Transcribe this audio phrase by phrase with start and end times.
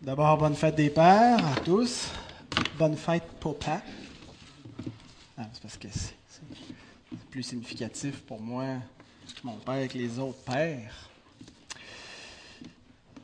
[0.00, 2.08] D'abord, bonne fête des pères à tous.
[2.78, 3.82] Bonne fête, papa.
[5.36, 6.14] Ah, c'est parce que c'est
[7.32, 8.64] plus significatif pour moi,
[9.42, 11.08] mon père, que les autres pères.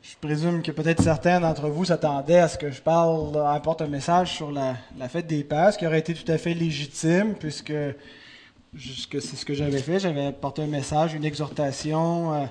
[0.01, 3.87] Je présume que peut-être certains d'entre vous s'attendaient à ce que je parle, apporte un
[3.87, 4.75] message sur la,
[5.07, 7.73] fête des pères, ce qui aurait été tout à fait légitime, puisque
[8.77, 9.99] c'est ce que j'avais fait.
[9.99, 12.45] J'avais apporté un message, une exhortation euh,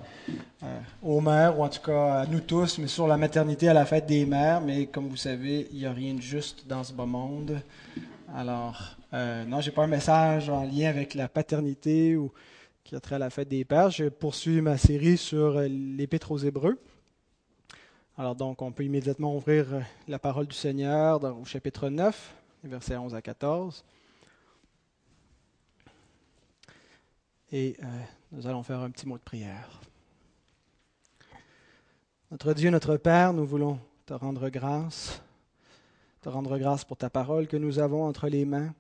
[0.63, 3.75] euh, aux mères, ou en tout cas à nous tous, mais sur la maternité à
[3.75, 4.61] la fête des mères.
[4.61, 7.61] Mais comme vous savez, il n'y a rien de juste dans ce bas monde.
[8.35, 12.33] Alors, euh, non, j'ai pas un message en lien avec la paternité ou
[12.83, 13.91] qui a trait à la fête des pères.
[13.91, 16.79] Je poursuis ma série sur l'Épître aux Hébreux.
[18.17, 19.67] Alors, donc, on peut immédiatement ouvrir
[20.09, 22.35] la parole du Seigneur au chapitre 9,
[22.65, 23.85] versets 11 à 14.
[27.57, 27.87] Et euh,
[28.33, 29.81] nous allons faire un petit mot de prière.
[32.33, 35.23] Notre Dieu, notre Père, nous voulons te rendre grâce,
[36.21, 38.75] te rendre grâce pour ta parole que nous avons entre les mains.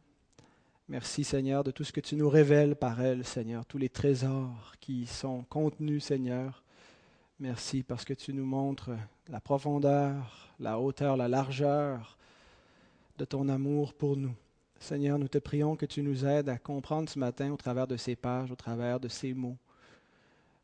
[0.89, 4.75] Merci Seigneur de tout ce que tu nous révèles par elle, Seigneur, tous les trésors
[4.81, 6.65] qui sont contenus, Seigneur.
[7.39, 8.91] Merci parce que tu nous montres
[9.29, 12.19] la profondeur, la hauteur, la largeur
[13.19, 14.35] de ton amour pour nous.
[14.85, 17.97] Seigneur, nous te prions que tu nous aides à comprendre ce matin au travers de
[17.97, 19.57] ces pages, au travers de ces mots,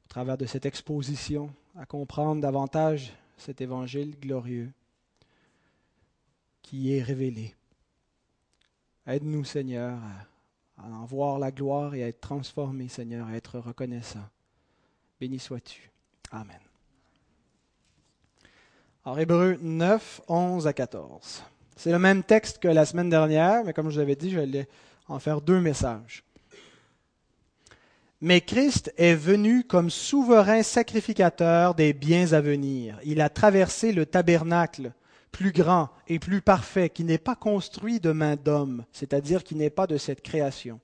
[0.04, 4.70] au travers de cette exposition, à comprendre davantage cet évangile glorieux
[6.60, 7.54] qui est révélé.
[9.06, 9.98] Aide-nous, Seigneur,
[10.76, 14.28] à, en voir la gloire et à être transformé, Seigneur, à être reconnaissant.
[15.18, 15.90] Béni sois-tu.
[16.30, 16.60] Amen.
[19.06, 21.42] Alors, Hébreu 9, 11 à 14.
[21.82, 24.38] C'est le même texte que la semaine dernière, mais comme je vous avais dit, je
[24.38, 24.68] vais
[25.08, 26.24] en faire deux messages.
[28.20, 32.98] Mais Christ est venu comme souverain sacrificateur des biens à venir.
[33.02, 34.92] Il a traversé le tabernacle
[35.32, 39.70] plus grand et plus parfait, qui n'est pas construit de main d'homme, c'est-à-dire qui n'est
[39.70, 40.80] pas de cette création.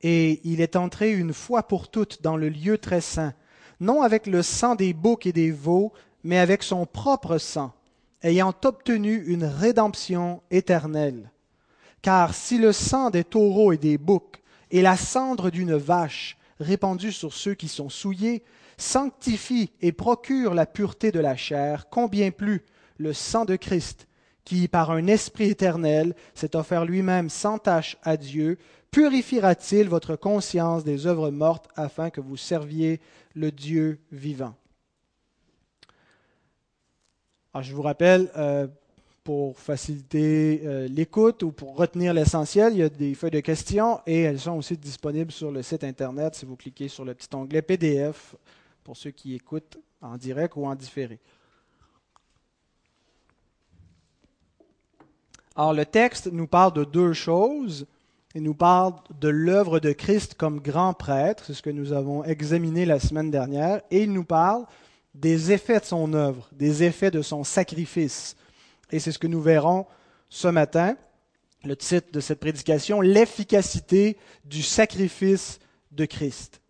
[0.00, 3.34] Et il est entré une fois pour toutes dans le lieu très saint,
[3.80, 5.92] non avec le sang des boucs et des veaux,
[6.24, 7.74] mais avec son propre sang
[8.22, 11.30] ayant obtenu une rédemption éternelle.
[12.02, 17.12] Car si le sang des taureaux et des boucs et la cendre d'une vache répandue
[17.12, 18.42] sur ceux qui sont souillés
[18.76, 22.62] sanctifie et procure la pureté de la chair, combien plus
[22.98, 24.08] le sang de Christ,
[24.44, 28.58] qui par un esprit éternel s'est offert lui-même sans tache à Dieu,
[28.90, 33.00] purifiera-t-il votre conscience des œuvres mortes afin que vous serviez
[33.34, 34.54] le Dieu vivant?
[37.54, 38.66] Alors, je vous rappelle, euh,
[39.24, 44.00] pour faciliter euh, l'écoute ou pour retenir l'essentiel, il y a des feuilles de questions
[44.06, 47.28] et elles sont aussi disponibles sur le site Internet si vous cliquez sur le petit
[47.34, 48.34] onglet PDF
[48.82, 51.20] pour ceux qui écoutent en direct ou en différé.
[55.54, 57.86] Alors, le texte nous parle de deux choses.
[58.34, 62.24] Il nous parle de l'œuvre de Christ comme grand prêtre, c'est ce que nous avons
[62.24, 64.64] examiné la semaine dernière, et il nous parle
[65.14, 68.36] des effets de son œuvre, des effets de son sacrifice.
[68.90, 69.86] Et c'est ce que nous verrons
[70.28, 70.96] ce matin.
[71.64, 75.60] Le titre de cette prédication, l'efficacité du sacrifice
[75.92, 76.60] de Christ.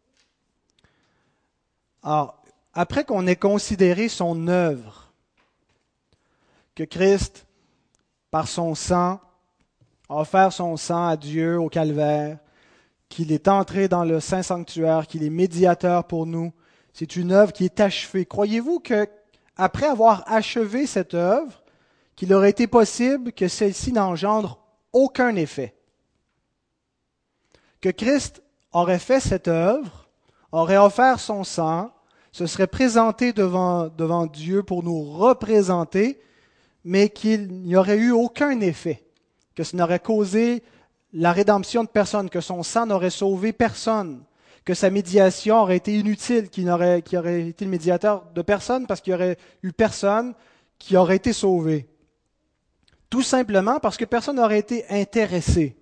[2.03, 2.43] Alors,
[2.75, 5.13] après qu'on ait considéré son œuvre,
[6.75, 7.47] que Christ,
[8.31, 9.21] par son sang,
[10.09, 12.39] a offert son sang à Dieu au calvaire,
[13.09, 16.53] qu'il est entré dans le saint sanctuaire, qu'il est médiateur pour nous,
[16.93, 18.27] c'est une œuvre qui est achevée.
[18.27, 19.09] Croyez-vous que,
[19.57, 21.63] après avoir achevé cette œuvre,
[22.17, 24.59] qu'il aurait été possible que celle-ci n'engendre
[24.93, 25.75] aucun effet?
[27.81, 28.43] Que Christ
[28.73, 30.09] aurait fait cette œuvre,
[30.53, 31.93] aurait offert son sang,
[32.31, 36.21] se serait présenté devant, devant Dieu pour nous représenter,
[36.85, 39.05] mais qu'il n'y aurait eu aucun effet,
[39.55, 40.63] que ce n'aurait causé
[41.13, 44.23] la rédemption de personne, que son sang n'aurait sauvé personne,
[44.65, 49.01] que sa médiation aurait été inutile, qu'il aurait, aurait été le médiateur de personne parce
[49.01, 50.35] qu'il n'y aurait eu personne
[50.79, 51.89] qui aurait été sauvé.
[53.11, 55.77] Tout simplement parce que personne n'aurait été intéressé.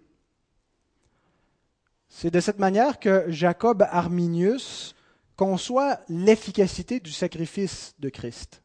[2.09, 4.95] C'est de cette manière que Jacob Arminius
[5.37, 8.63] conçoit l'efficacité du sacrifice de Christ.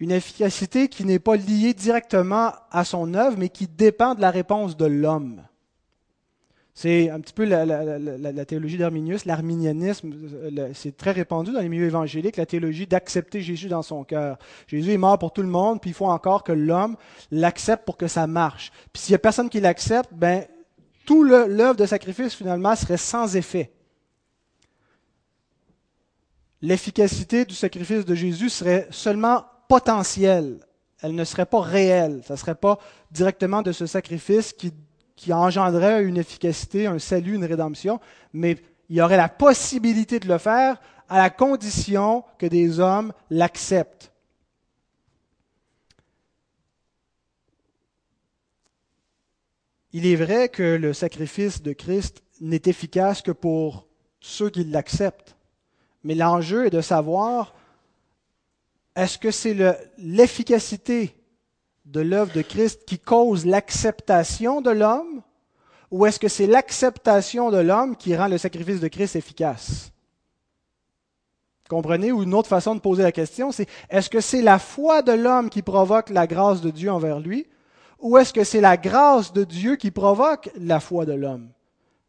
[0.00, 4.30] Une efficacité qui n'est pas liée directement à son œuvre, mais qui dépend de la
[4.30, 5.42] réponse de l'homme.
[6.74, 10.12] C'est un petit peu la, théologie d'Arminius, l'arminianisme,
[10.72, 14.38] c'est très répandu dans les milieux évangéliques, la théologie d'accepter Jésus dans son cœur.
[14.66, 16.96] Jésus est mort pour tout le monde, puis il faut encore que l'homme
[17.30, 18.72] l'accepte pour que ça marche.
[18.92, 20.44] Puis s'il n'y a personne qui l'accepte, ben
[21.04, 23.72] tout l'œuvre de sacrifice finalement serait sans effet.
[26.62, 30.60] l'efficacité du sacrifice de Jésus serait seulement potentielle.
[31.02, 32.22] Elle ne serait pas réelle.
[32.26, 32.78] Ça ne serait pas
[33.10, 34.72] directement de ce sacrifice qui,
[35.20, 38.00] qui engendrait une efficacité, un salut, une rédemption,
[38.32, 38.56] mais
[38.88, 40.80] il y aurait la possibilité de le faire
[41.10, 44.12] à la condition que des hommes l'acceptent.
[49.92, 53.88] Il est vrai que le sacrifice de Christ n'est efficace que pour
[54.20, 55.36] ceux qui l'acceptent.
[56.02, 57.54] Mais l'enjeu est de savoir
[58.96, 59.54] est-ce que c'est
[59.98, 61.19] l'efficacité
[61.84, 65.22] de l'œuvre de Christ qui cause l'acceptation de l'homme
[65.90, 69.90] ou est-ce que c'est l'acceptation de l'homme qui rend le sacrifice de Christ efficace?
[71.68, 75.02] Comprenez Ou une autre façon de poser la question, c'est est-ce que c'est la foi
[75.02, 77.46] de l'homme qui provoque la grâce de Dieu envers lui
[78.00, 81.50] ou est-ce que c'est la grâce de Dieu qui provoque la foi de l'homme?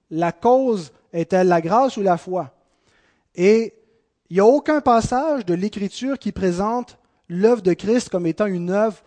[0.09, 2.53] La cause est-elle la grâce ou la foi?
[3.35, 3.73] Et
[4.29, 6.97] il n'y a aucun passage de l'Écriture qui présente
[7.27, 9.03] l'œuvre de Christ comme étant une œuvre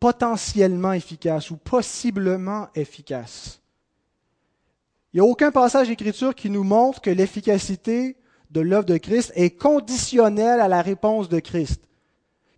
[0.00, 3.60] potentiellement efficace ou possiblement efficace.
[5.12, 8.16] Il n'y a aucun passage d'Écriture qui nous montre que l'efficacité
[8.50, 11.82] de l'œuvre de Christ est conditionnelle à la réponse de Christ.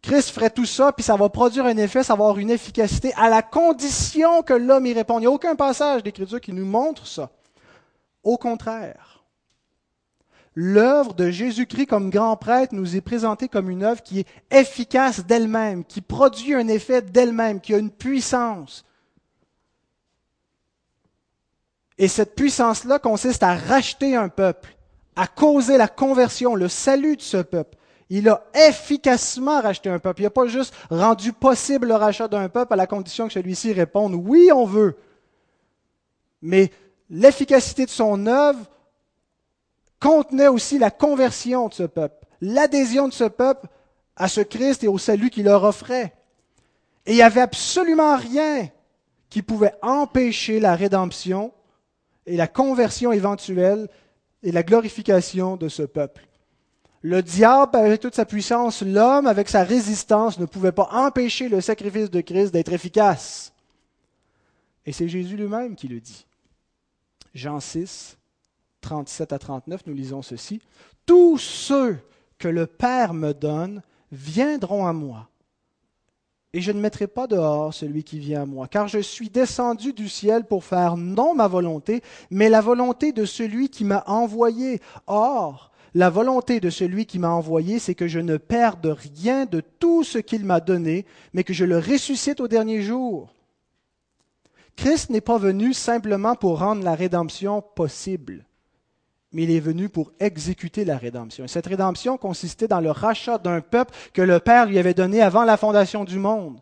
[0.03, 3.13] Christ ferait tout ça, puis ça va produire un effet, ça va avoir une efficacité
[3.17, 5.19] à la condition que l'homme y réponde.
[5.19, 7.31] Il n'y a aucun passage d'Écriture qui nous montre ça.
[8.23, 9.10] Au contraire,
[10.55, 15.25] l'œuvre de Jésus-Christ comme grand prêtre nous est présentée comme une œuvre qui est efficace
[15.25, 18.85] d'elle-même, qui produit un effet d'elle-même, qui a une puissance.
[21.99, 24.75] Et cette puissance-là consiste à racheter un peuple,
[25.17, 27.77] à causer la conversion, le salut de ce peuple.
[28.09, 30.23] Il a efficacement racheté un peuple.
[30.23, 33.73] Il n'a pas juste rendu possible le rachat d'un peuple à la condition que celui-ci
[33.73, 34.97] réponde oui, on veut.
[36.43, 36.73] Mais
[37.09, 38.59] l'efficacité de son œuvre
[40.01, 43.69] contenait aussi la conversion de ce peuple, l'adhésion de ce peuple
[44.17, 46.15] à ce Christ et au salut qu'il leur offrait.
[47.07, 48.69] Et il n'y avait absolument rien
[49.29, 51.53] qui pouvait empêcher la rédemption
[52.27, 53.89] et la conversion éventuelle
[54.43, 56.27] et la glorification de ce peuple.
[57.03, 61.61] Le diable, avec toute sa puissance, l'homme, avec sa résistance, ne pouvait pas empêcher le
[61.61, 63.55] sacrifice de Christ d'être efficace.
[64.85, 66.27] Et c'est Jésus lui-même qui le dit.
[67.35, 68.19] Jean 6,
[68.81, 70.61] 37 à 39, nous lisons ceci.
[71.07, 71.99] Tous ceux
[72.39, 75.29] que le Père me donne viendront à moi.
[76.53, 79.93] Et je ne mettrai pas dehors celui qui vient à moi, car je suis descendu
[79.93, 84.81] du ciel pour faire non ma volonté, mais la volonté de celui qui m'a envoyé.
[85.07, 89.61] Or, la volonté de celui qui m'a envoyé, c'est que je ne perde rien de
[89.61, 93.33] tout ce qu'il m'a donné, mais que je le ressuscite au dernier jour.
[94.75, 98.45] Christ n'est pas venu simplement pour rendre la rédemption possible
[99.33, 101.45] mais il est venu pour exécuter la rédemption.
[101.45, 105.23] Et cette rédemption consistait dans le rachat d'un peuple que le Père lui avait donné
[105.23, 106.61] avant la fondation du monde.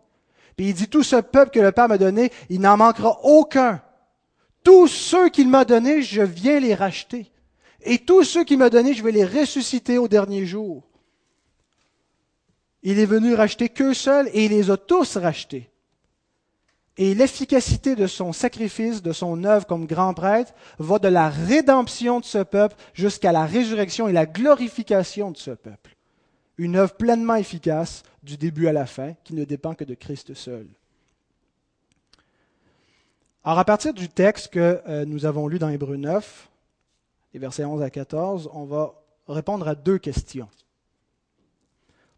[0.57, 3.81] Puis il dit, tout ce peuple que le Père m'a donné, il n'en manquera aucun.
[4.63, 7.31] Tous ceux qu'il m'a donnés, je viens les racheter.
[7.83, 10.83] Et tous ceux qu'il m'a donnés, je vais les ressusciter au dernier jour.
[12.83, 15.68] Il est venu racheter qu'eux seuls et il les a tous rachetés.
[17.01, 22.19] Et l'efficacité de son sacrifice, de son œuvre comme grand prêtre, va de la rédemption
[22.19, 25.97] de ce peuple jusqu'à la résurrection et la glorification de ce peuple.
[26.59, 30.35] Une œuvre pleinement efficace du début à la fin, qui ne dépend que de Christ
[30.35, 30.67] seul.
[33.45, 36.51] Alors, à partir du texte que euh, nous avons lu dans Hébreu 9,
[37.33, 38.93] les versets 11 à 14, on va
[39.29, 40.49] répondre à deux questions.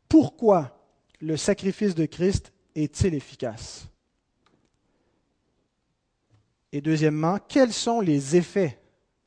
[0.08, 0.74] Pourquoi
[1.20, 3.90] le sacrifice de Christ est-il efficace?
[6.72, 8.78] Et deuxièmement, quels sont les effets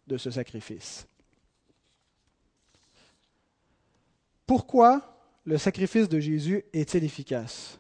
[0.08, 1.08] de ce sacrifice?
[4.46, 7.80] Pourquoi le sacrifice de Jésus est-il efficace?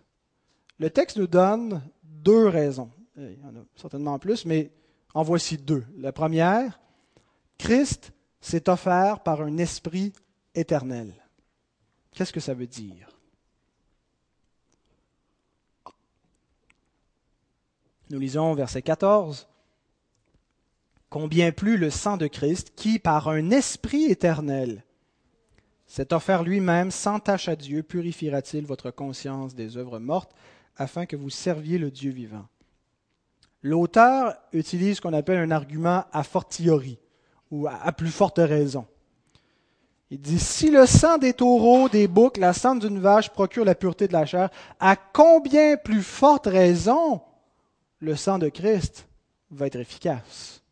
[0.79, 2.91] Le texte nous donne deux raisons.
[3.15, 4.71] Il y en a certainement plus, mais
[5.13, 5.85] en voici deux.
[5.97, 6.79] La première,
[7.57, 10.11] Christ s'est offert par un esprit
[10.55, 11.13] éternel.
[12.11, 13.09] Qu'est-ce que ça veut dire?
[18.09, 19.47] Nous lisons verset 14
[21.13, 24.83] combien plus le sang de Christ, qui, par un esprit éternel,
[25.85, 30.31] s'est offert lui-même sans tâche à Dieu, purifiera-t-il votre conscience des œuvres mortes,
[30.75, 32.47] afin que vous serviez le Dieu vivant.
[33.61, 36.97] L'auteur utilise ce qu'on appelle un argument a fortiori,
[37.51, 38.87] ou à plus forte raison.
[40.09, 43.75] Il dit, si le sang des taureaux, des boucs, la sang d'une vache procure la
[43.75, 47.21] pureté de la chair, à combien plus forte raison
[47.99, 49.07] le sang de Christ
[49.51, 50.62] va être efficace?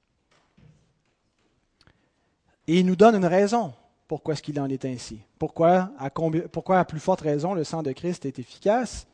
[2.72, 3.74] Et il nous donne une raison
[4.08, 5.22] pourquoi est-ce qu'il en est ainsi.
[5.40, 9.08] Pourquoi à, pourquoi, à plus forte raison, le sang de Christ est efficace?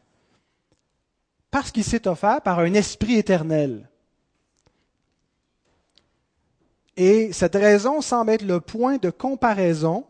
[1.52, 3.88] Parce qu'il s'est offert par un esprit éternel.
[6.96, 10.04] Et cette raison semble être le point de comparaison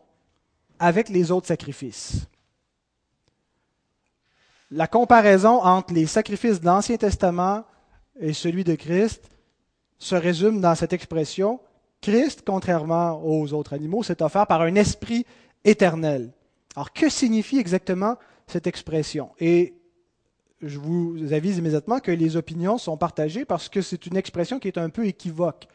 [0.80, 2.26] avec les autres sacrifices.
[4.72, 7.66] La comparaison entre les sacrifices de l'Ancien Testament
[8.22, 9.30] et celui de Christ
[10.00, 11.60] se résume dans cette expression
[12.02, 15.26] Christ, contrairement aux autres animaux, s'est offert par un esprit
[15.64, 16.32] éternel.
[16.76, 19.32] Alors, que signifie exactement cette expression?
[19.40, 19.74] Et
[20.62, 24.68] je vous avise immédiatement que les opinions sont partagées parce que c'est une expression qui
[24.68, 25.68] est un peu équivoque.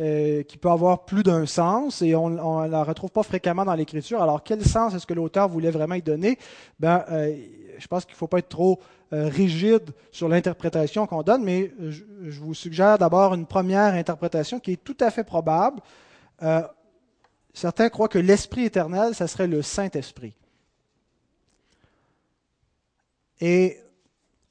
[0.00, 3.74] Euh, qui peut avoir plus d'un sens et on ne la retrouve pas fréquemment dans
[3.74, 4.22] l'Écriture.
[4.22, 6.38] Alors, quel sens est-ce que l'auteur voulait vraiment y donner?
[6.78, 7.36] Ben, euh,
[7.78, 8.80] Je pense qu'il ne faut pas être trop
[9.12, 14.58] euh, rigide sur l'interprétation qu'on donne, mais je, je vous suggère d'abord une première interprétation
[14.58, 15.82] qui est tout à fait probable.
[17.52, 20.32] certains croient que l'Esprit éternel, ça serait le Saint-Esprit.
[23.42, 23.76] Et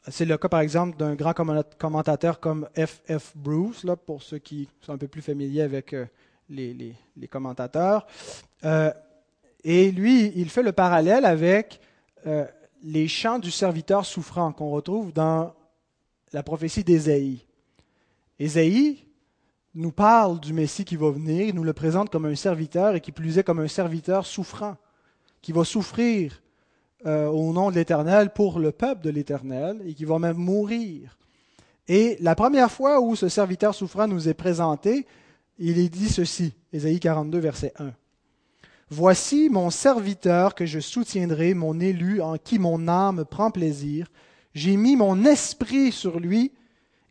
[0.07, 1.33] c'est le cas, par exemple, d'un grand
[1.77, 3.01] commentateur comme F.
[3.09, 3.33] F.
[3.35, 6.05] Bruce, là, pour ceux qui sont un peu plus familiers avec euh,
[6.49, 6.95] les,
[7.29, 8.07] commentateurs.
[8.63, 8.91] Euh,
[9.63, 11.81] et lui, il fait le parallèle avec
[12.25, 12.45] euh,
[12.81, 15.53] les chants du serviteur souffrant qu'on retrouve dans
[16.31, 17.45] la prophétie d'Ésaïe.
[18.39, 19.05] Ésaïe
[19.75, 23.01] nous parle du Messie qui va venir, il nous le présente comme un serviteur et
[23.01, 24.77] qui plus est comme un serviteur souffrant,
[25.41, 26.41] qui va souffrir
[27.05, 31.17] euh, au nom de l'Éternel pour le peuple de l'Éternel et qui va même mourir.
[31.87, 35.07] Et la première fois où ce serviteur souffrant nous est présenté,
[35.57, 37.91] il est dit ceci, Ésaïe 42, verset 1.
[38.89, 44.07] Voici mon serviteur que je soutiendrai, mon élu en qui mon âme prend plaisir.
[44.53, 46.51] J'ai mis mon esprit sur lui,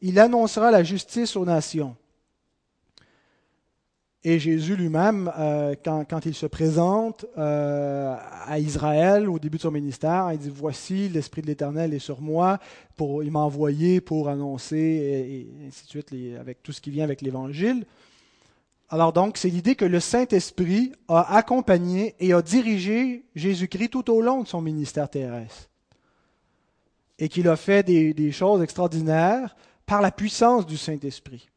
[0.00, 1.96] il annoncera la justice aux nations.
[4.24, 9.70] Et Jésus lui-même, euh, quand, il se présente euh, à Israël au début de son
[9.70, 12.58] ministère, il dit, voici, l'Esprit de l'Éternel est sur moi,
[12.96, 17.04] pour, il m'a envoyé pour annoncer, et, ainsi de suite, avec tout ce qui vient
[17.04, 17.86] avec l'Évangile.
[18.90, 24.20] Alors donc, c'est l'idée que le Saint-Esprit a accompagné et a dirigé Jésus-Christ tout au
[24.20, 25.68] long de son ministère terrestre.
[27.20, 29.54] Et qu'il a fait des choses extraordinaires
[29.86, 31.48] par la puissance du Saint-Esprit.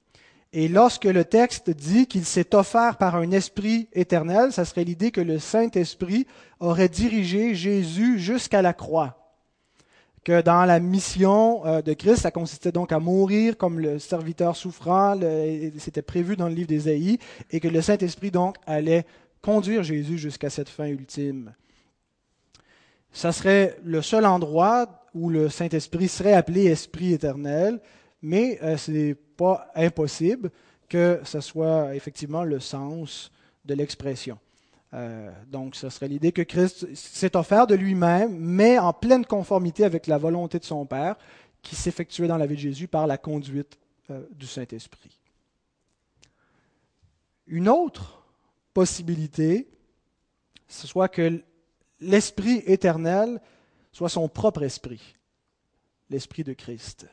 [0.53, 5.11] Et lorsque le texte dit qu'il s'est offert par un esprit éternel, ça serait l'idée
[5.11, 6.27] que le Saint-Esprit
[6.59, 9.17] aurait dirigé Jésus jusqu'à la croix.
[10.25, 14.55] Que dans la mission euh, de Christ, ça consistait donc à mourir comme le serviteur
[14.57, 15.17] souffrant,
[15.77, 17.17] c'était prévu dans le livre d'Ésaïe,
[17.49, 19.05] et que le Saint-Esprit donc allait
[19.41, 21.53] conduire Jésus jusqu'à cette fin ultime.
[23.13, 27.79] Ça serait le seul endroit où le Saint-Esprit serait appelé Esprit éternel,
[28.21, 29.15] mais euh, ce n'est
[29.75, 30.51] impossible
[30.91, 33.31] que ce soit effectivement le sens
[33.63, 34.37] de l'expression.
[34.93, 39.85] Euh, donc, ce serait l'idée que Christ s'est offert de lui-même, mais en pleine conformité
[39.85, 41.15] avec la volonté de son Père,
[41.61, 43.77] qui s'effectuait dans la vie de Jésus par la conduite
[44.09, 45.17] euh, du Saint-Esprit.
[47.47, 48.25] Une autre
[48.73, 49.69] possibilité,
[50.67, 51.41] ce soit que
[52.01, 53.41] l'Esprit éternel
[53.93, 55.15] soit son propre esprit,
[56.09, 57.07] l'Esprit de Christ.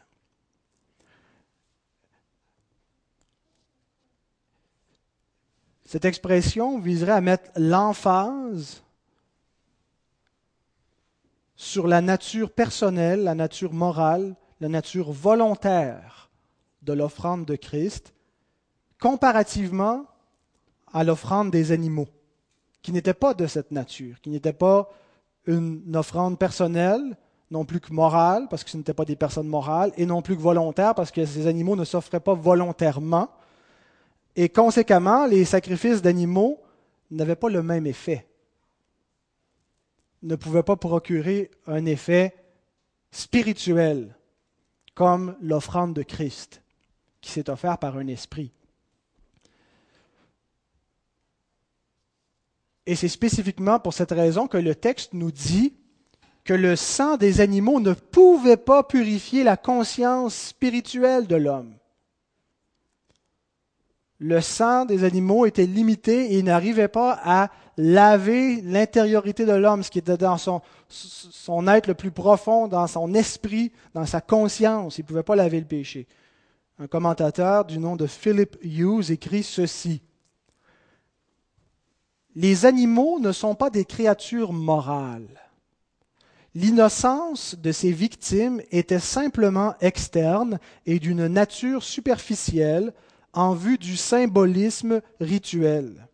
[5.88, 8.82] Cette expression viserait à mettre l'emphase
[11.56, 16.28] sur la nature personnelle, la nature morale, la nature volontaire
[16.82, 18.12] de l'offrande de Christ,
[19.00, 20.04] comparativement
[20.92, 22.08] à l'offrande des animaux,
[22.82, 24.90] qui n'était pas de cette nature, qui n'était pas
[25.46, 27.16] une offrande personnelle,
[27.50, 30.36] non plus que morale, parce que ce n'étaient pas des personnes morales, et non plus
[30.36, 33.30] que volontaire, parce que ces animaux ne s'offraient pas volontairement,
[34.40, 36.60] et conséquemment, les sacrifices d'animaux
[37.10, 38.28] n'avaient pas le même effet,
[40.22, 42.36] ne pouvaient pas procurer un effet
[43.10, 44.16] spirituel
[44.94, 46.62] comme l'offrande de Christ
[47.20, 48.52] qui s'est offert par un esprit.
[52.86, 55.74] Et c'est spécifiquement pour cette raison que le texte nous dit
[56.44, 61.77] que le sang des animaux ne pouvait pas purifier la conscience spirituelle de l'homme
[64.18, 69.84] le sang des animaux était limité et il n'arrivait pas à laver l'intériorité de l'homme,
[69.84, 74.20] ce qui était dans son, son être le plus profond, dans son esprit, dans sa
[74.20, 74.98] conscience.
[74.98, 76.08] Il ne pouvait pas laver le péché.
[76.80, 80.02] Un commentateur du nom de Philip Hughes écrit ceci.
[82.34, 85.28] Les animaux ne sont pas des créatures morales.
[86.54, 92.92] L'innocence de ces victimes était simplement externe et d'une nature superficielle
[93.38, 96.08] en vue du symbolisme rituel.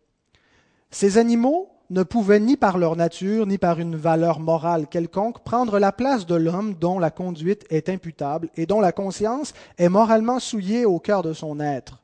[0.91, 5.79] Ces animaux ne pouvaient ni par leur nature, ni par une valeur morale quelconque prendre
[5.79, 10.39] la place de l'homme dont la conduite est imputable et dont la conscience est moralement
[10.39, 12.03] souillée au cœur de son être.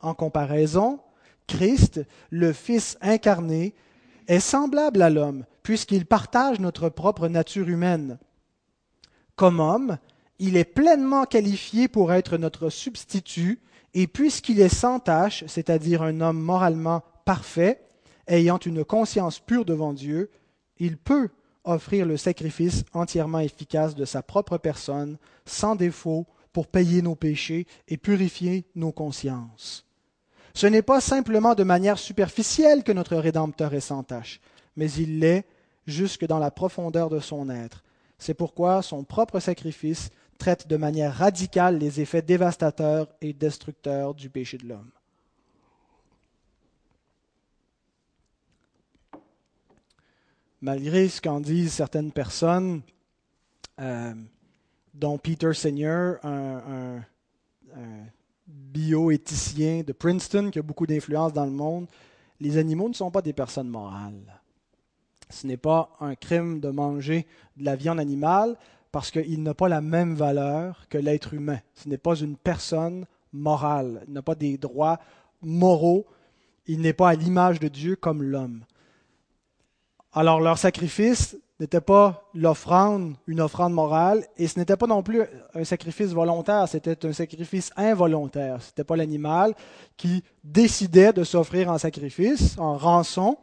[0.00, 0.98] En comparaison,
[1.46, 3.74] Christ, le Fils incarné,
[4.26, 8.18] est semblable à l'homme, puisqu'il partage notre propre nature humaine.
[9.36, 9.98] Comme homme,
[10.40, 13.60] il est pleinement qualifié pour être notre substitut,
[13.98, 17.80] et puisqu'il est sans tâche, c'est-à-dire un homme moralement parfait,
[18.28, 20.30] ayant une conscience pure devant Dieu,
[20.78, 21.30] il peut
[21.64, 27.66] offrir le sacrifice entièrement efficace de sa propre personne, sans défaut, pour payer nos péchés
[27.88, 29.86] et purifier nos consciences.
[30.52, 34.42] Ce n'est pas simplement de manière superficielle que notre Rédempteur est sans tâche,
[34.76, 35.46] mais il l'est
[35.86, 37.82] jusque dans la profondeur de son être.
[38.18, 44.30] C'est pourquoi son propre sacrifice traite de manière radicale les effets dévastateurs et destructeurs du
[44.30, 44.90] péché de l'homme.
[50.66, 52.82] malgré ce qu'en disent certaines personnes,
[53.80, 54.14] euh,
[54.94, 57.02] dont Peter Senior, un,
[58.46, 61.86] bioéthicien de Princeton qui a beaucoup d'influence dans le monde,
[62.40, 64.40] les animaux ne sont pas des personnes morales.
[65.28, 67.26] Ce n'est pas un crime de manger
[67.56, 68.56] de la viande animale
[68.96, 71.58] parce qu'il n'a pas la même valeur que l'être humain.
[71.74, 74.02] Ce n'est pas une personne morale.
[74.08, 74.98] Il n'a pas des droits
[75.42, 76.06] moraux.
[76.66, 78.64] Il n'est pas à l'image de Dieu comme l'homme.
[80.14, 85.24] Alors leur sacrifice n'était pas l'offrande, une offrande morale, et ce n'était pas non plus
[85.52, 88.62] un sacrifice volontaire, c'était un sacrifice involontaire.
[88.62, 89.54] Ce n'était pas l'animal
[89.98, 93.36] qui décidait de s'offrir en sacrifice, en rançon,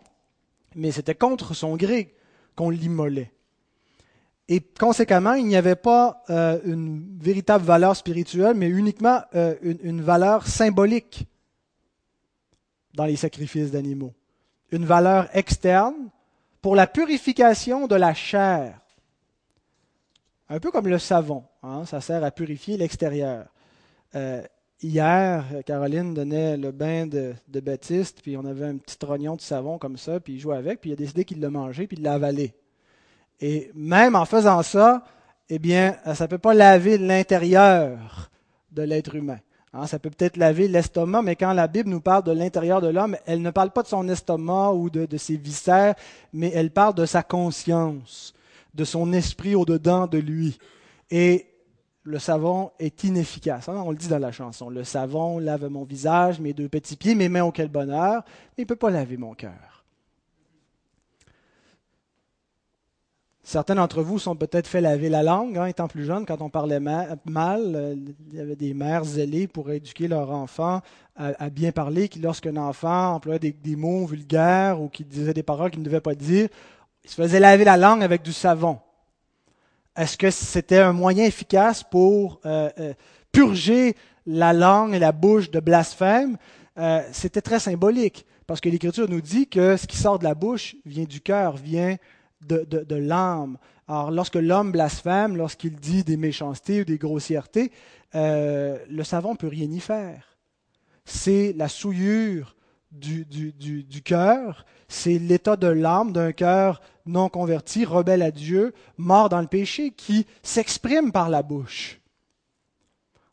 [0.74, 2.16] mais c'était contre son gré
[2.56, 3.32] qu'on l'immolait.
[4.50, 10.02] Et conséquemment, il n'y avait pas euh, une véritable valeur spirituelle, mais uniquement euh, une
[10.02, 11.28] valeur symbolique
[12.94, 14.14] dans les sacrifices d'animaux.
[14.72, 16.10] Une valeur externe
[16.62, 18.80] pour la purification de la chair.
[20.50, 23.48] Un peu comme le savon, hein, ça sert à purifier l'extérieur.
[24.16, 24.44] Euh,
[24.82, 29.78] hier, Caroline donnait le bain de, Baptiste, puis on avait un petit trognon de savon
[29.78, 32.04] comme ça, puis il jouait avec, puis il a décidé qu'il l'a mangé, puis il
[32.04, 32.20] l'a.
[33.46, 35.04] Et même en faisant ça,
[35.50, 38.32] eh bien, ça ne peut pas laver l'intérieur
[38.72, 39.40] de l'être humain.
[39.74, 42.88] Hein, ça peut peut-être laver l'estomac, mais quand la Bible nous parle de l'intérieur de
[42.88, 45.94] l'homme, elle ne parle pas de son estomac ou de, ses viscères,
[46.32, 48.34] mais elle parle de sa conscience,
[48.76, 50.58] de son esprit au-dedans de lui.
[51.12, 51.46] Et
[52.04, 53.68] le savon est inefficace.
[53.68, 54.70] Hein, on le dit dans la chanson.
[54.70, 58.24] Le savon lave mon visage, mes deux petits pieds, mes mains, au quel bonheur,
[58.58, 59.73] mais il ne peut pas laver mon cœur.
[63.46, 66.50] Certains d'entre vous sont peut-être fait laver la langue, hein, étant plus jeunes, quand on
[66.50, 67.74] parlait mal.
[67.76, 67.96] Euh,
[68.32, 70.82] il y avait des mères zélées pour éduquer leur enfant
[71.16, 75.70] à, bien parler, qui, lorsqu'un enfant employait des, mots vulgaires ou qui disait des paroles
[75.70, 76.48] qu'il ne devait pas dire,
[77.04, 78.80] il se faisait laver la langue avec du savon.
[79.96, 82.94] Est-ce que c'était un moyen efficace pour euh, euh,
[83.32, 86.38] purger la langue et la bouche de blasphème?
[87.12, 90.76] C'était très symbolique, parce que l'Écriture nous dit que ce qui sort de la bouche
[90.86, 91.98] vient du cœur, vient
[92.48, 93.58] de, l'âme.
[93.88, 97.72] Alors, lorsque l'homme blasphème, lorsqu'il dit des méchancetés ou des grossièretés,
[98.16, 100.38] euh, le savant ne peut rien y faire.
[101.06, 102.56] C'est la souillure
[102.92, 109.30] du, du cœur, c'est l'état de l'âme d'un cœur non converti, rebelle à Dieu, mort
[109.30, 112.00] dans le péché, qui s'exprime par la bouche.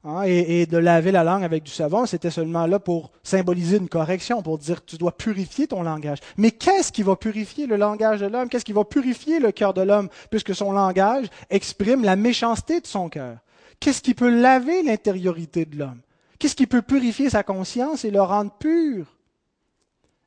[0.03, 3.89] Hein, et, de laver la langue avec du savon, c'était seulement là pour symboliser une
[3.89, 6.19] correction, pour dire tu dois purifier ton langage.
[6.39, 8.49] Mais qu'est-ce qui va purifier le langage de l'homme?
[8.49, 12.87] Qu'est-ce qui va purifier le cœur de l'homme, puisque son langage exprime la méchanceté de
[12.87, 13.37] son cœur?
[13.79, 16.01] Qu'est-ce qui peut laver l'intériorité de l'homme?
[16.39, 19.07] Qu'est-ce qui peut purifier sa conscience et le rendre pur?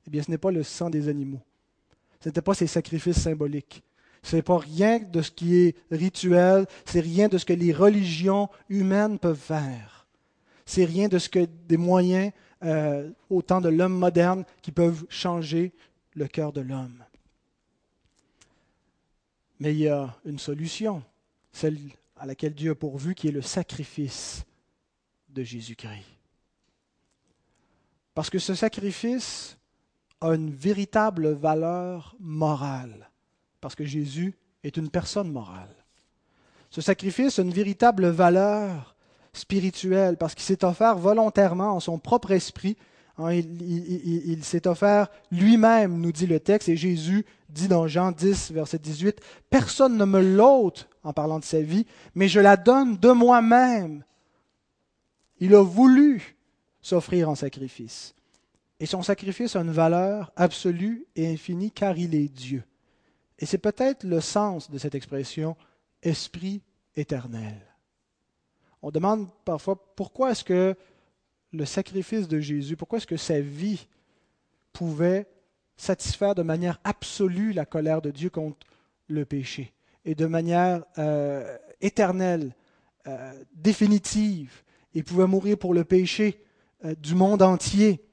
[0.06, 1.42] Eh bien, ce n'est pas le sang des animaux.
[2.20, 3.84] Ce n'était pas ces sacrifices symboliques.
[4.24, 7.74] Ce n'est pas rien de ce qui est rituel, c'est rien de ce que les
[7.74, 10.08] religions humaines peuvent faire.
[10.66, 12.32] C'est rien de ce que des moyens
[12.64, 15.74] euh, au temps de l'homme moderne qui peuvent changer
[16.14, 17.04] le cœur de l'homme.
[19.60, 21.04] Mais il y a une solution,
[21.52, 21.78] celle
[22.16, 24.46] à laquelle Dieu a pourvu, qui est le sacrifice
[25.28, 26.06] de Jésus-Christ.
[28.14, 29.58] Parce que ce sacrifice
[30.22, 33.10] a une véritable valeur morale
[33.64, 35.74] parce que Jésus est une personne morale.
[36.70, 38.94] Ce sacrifice a une véritable valeur
[39.32, 42.76] spirituelle parce qu'il s'est offert volontairement en son propre esprit.
[43.18, 48.52] Hein, il, s'est offert lui-même, nous dit le texte, et Jésus dit dans Jean 10,
[48.52, 52.98] verset 18, Personne ne me l'ôte en parlant de sa vie, mais je la donne
[52.98, 54.04] de moi-même.
[55.40, 56.36] Il a voulu
[56.82, 58.14] s'offrir en sacrifice.
[58.82, 62.64] Et son sacrifice a une valeur absolue et infinie car il est Dieu.
[63.40, 65.56] Et c'est peut-être le sens de cette expression
[66.02, 66.62] Esprit
[66.96, 67.56] éternel.
[68.82, 70.76] On demande parfois pourquoi est-ce que
[71.54, 73.88] le sacrifice de Jésus, pourquoi est-ce que sa vie
[74.74, 75.28] pouvait
[75.78, 78.58] satisfaire de manière absolue la colère de Dieu contre
[79.08, 79.74] le péché
[80.06, 82.54] et de manière euh, éternelle,
[83.08, 84.64] euh, définitive.
[84.94, 86.44] Il pouvait mourir pour le péché
[86.84, 88.04] euh, du monde entier.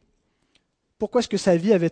[0.98, 1.90] Pourquoi est-ce que sa vie avait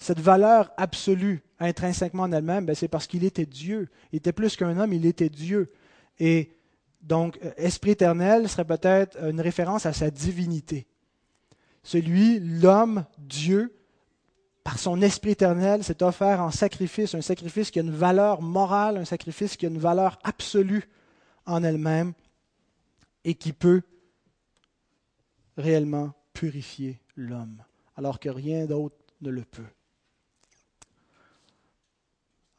[0.00, 3.88] cette valeur absolue intrinsèquement en elle-même ben, C'est parce qu'il était Dieu.
[4.12, 5.70] Il était plus qu'un homme, il était Dieu.
[6.18, 6.56] Et
[7.02, 10.86] donc, Esprit éternel serait peut-être une référence à sa divinité.
[11.82, 13.76] Celui, l'homme, Dieu,
[14.64, 18.96] par son Esprit éternel, s'est offert en sacrifice, un sacrifice qui a une valeur morale,
[18.96, 20.88] un sacrifice qui a une valeur absolue
[21.44, 22.14] en elle-même
[23.24, 23.82] et qui peut
[25.58, 27.62] réellement purifier l'homme,
[27.96, 29.62] alors que rien d'autre ne le peut.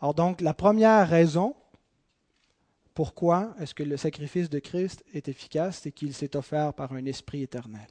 [0.02, 1.56] Alors donc, la première raison
[2.94, 7.06] pourquoi est-ce que le sacrifice de Christ est efficace, c'est qu'il s'est offert par un
[7.06, 7.88] esprit éternel.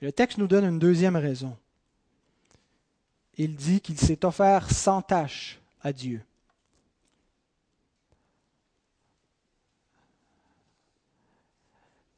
[0.00, 1.56] Le texte nous donne une deuxième raison.
[3.36, 6.22] Il dit qu'il s'est offert sans tâche à Dieu.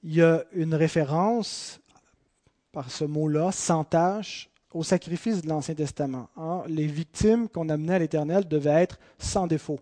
[0.03, 1.81] Il y a une référence
[2.71, 6.29] par ce mot-là, sans tâche, au sacrifice de l'Ancien Testament.
[6.37, 6.63] Hein.
[6.69, 9.81] Les victimes qu'on amenait à l'Éternel devaient être sans défaut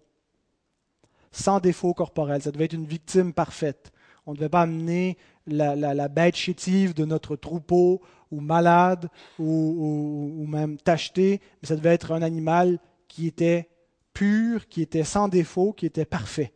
[1.35, 2.40] sans défaut corporel.
[2.40, 3.92] Ça devait être une victime parfaite.
[4.26, 10.78] On ne devait pas amener la, bête chétive de notre troupeau, ou malade, ou, même
[10.78, 12.78] tacheté, mais ça devait être un animal
[13.09, 13.68] qui était
[14.14, 16.54] pur, qui était sans défaut, qui était parfait.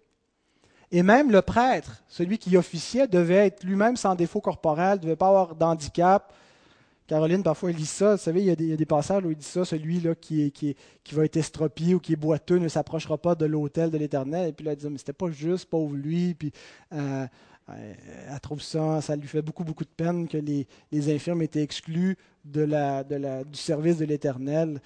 [0.90, 5.16] Et même le prêtre, celui qui officiait, devait être lui-même sans défaut corporel, ne devait
[5.16, 6.32] pas avoir d'handicap,
[7.08, 8.16] Caroline, parfois, elle lit ça.
[8.16, 10.74] Vous savez, il y a des, passages où il dit ça, celui-là qui, qui,
[11.12, 14.50] va être estropié ou qui est boiteux ne s'approchera pas de l'autel de l'Éternel.
[14.50, 16.34] Et puis là, elle dit, mais c'était pas juste, pauvre lui.
[16.34, 16.52] Puis
[16.92, 17.26] euh,
[17.70, 17.94] euh,
[18.30, 20.66] elle trouve ça, ça lui fait beaucoup, beaucoup de peine que les,
[21.10, 24.78] infirmes étaient exclus de la, de la, du service de l'Éternel.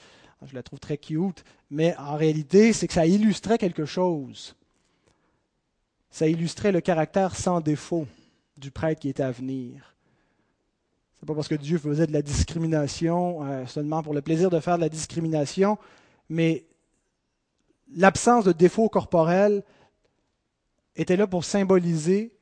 [0.47, 1.43] Je la trouve très cute.
[1.73, 4.55] Mais en réalité, c'est que ça illustrait quelque chose.
[6.09, 8.07] Ça illustrait le caractère sans défaut
[8.57, 9.92] du prêtre qui était à venir
[11.23, 14.59] n'est pas parce que Dieu faisait de la discrimination euh, seulement pour le plaisir de
[14.59, 15.79] faire de la discrimination,
[16.29, 16.67] mais
[17.95, 19.63] l'absence de défaut corporel
[20.97, 22.37] était là pour symboliser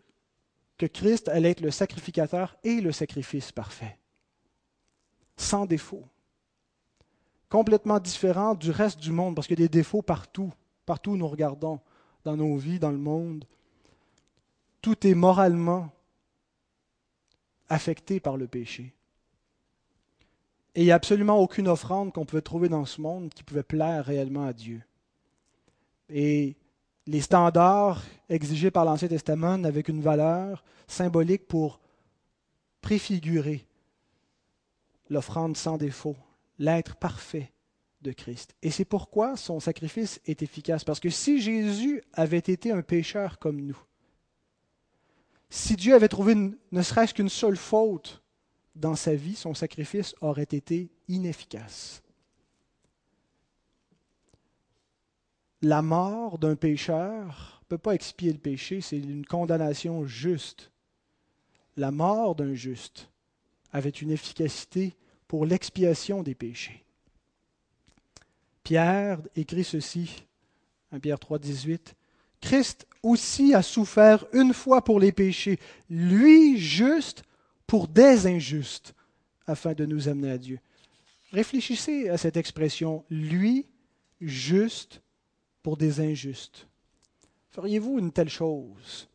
[0.79, 3.99] que Christ allait être le sacrificateur et le sacrifice parfait,
[5.37, 6.05] sans défaut,
[7.51, 10.53] complètement différent du reste du monde, parce qu'il y a des défauts partout,
[10.87, 11.81] partout où nous regardons,
[12.25, 13.45] dans nos vies, dans le monde.
[14.81, 15.93] Tout est moralement
[17.71, 18.93] affectés par le péché.
[20.75, 23.63] Et il n'y a absolument aucune offrande qu'on pouvait trouver dans ce monde qui pouvait
[23.63, 24.83] plaire réellement à Dieu.
[26.09, 26.57] Et
[27.07, 31.81] les standards exigés par l'Ancien Testament n'avaient qu'une valeur symbolique pour
[32.83, 33.67] préfigurer
[35.09, 36.17] l'offrande sans défaut,
[36.59, 37.53] l'être parfait
[38.03, 38.55] de Christ.
[38.63, 40.85] Et c'est pourquoi son sacrifice est efficace.
[40.85, 43.79] Parce que si Jésus avait été un pécheur comme nous,
[45.51, 48.23] si Dieu avait trouvé ne serait-ce qu'une seule faute
[48.77, 52.03] dans sa vie, son sacrifice aurait été inefficace.
[55.61, 60.71] La mort d'un pécheur ne peut pas expier le péché, c'est une condamnation juste.
[61.77, 63.11] La mort d'un juste
[63.73, 66.85] avait une efficacité pour l'expiation des péchés.
[68.63, 70.27] Pierre écrit ceci,
[70.93, 71.95] 1 Pierre 3, 18.
[72.40, 77.22] Christ aussi a souffert une fois pour les péchés, lui juste
[77.66, 78.94] pour des injustes,
[79.46, 80.59] afin de nous amener à Dieu.
[81.33, 83.66] Réfléchissez à cette expression, lui
[84.20, 85.03] juste
[85.62, 86.66] pour des injustes.
[87.50, 89.09] Feriez-vous une telle chose?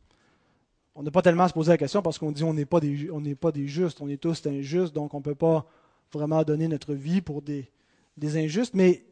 [0.96, 2.80] On n'a pas tellement à se poser la question parce qu'on dit on n'est pas,
[2.80, 5.66] des, pas des justes, on est tous injustes, donc on ne peut pas
[6.14, 7.70] vraiment donner notre vie pour des,
[8.16, 9.04] des injustes, mais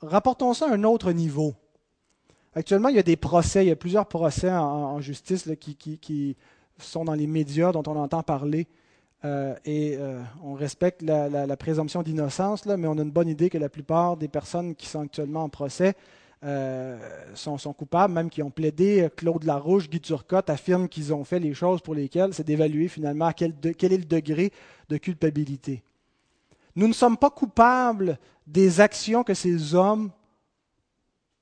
[0.00, 1.54] rapportons ça à un autre niveau.
[2.54, 6.36] Actuellement, il y a des procès, il y a plusieurs procès en, justice qui,
[6.78, 8.66] sont dans les médias dont on entend parler.
[9.24, 13.58] Euh, et euh, on respecte la, présomption d'innocence, mais on a une bonne idée que
[13.58, 15.94] la plupart des personnes qui sont actuellement en procès
[16.42, 16.98] euh,
[17.34, 19.08] sont, coupables, même qui ont plaidé.
[19.14, 23.30] Claude Larouche, Guy Turcotte affirment qu'ils ont fait les choses pour lesquelles c'est d'évaluer finalement
[23.32, 24.52] quel, quel est le degré
[24.88, 25.82] de culpabilité.
[26.74, 30.10] Nous ne sommes pas coupables des actions que ces hommes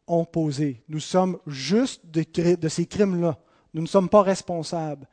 [0.09, 0.83] ont posé.
[0.89, 3.39] Nous sommes justes de, ces crimes-là.
[3.75, 5.07] Nous ne sommes pas responsables.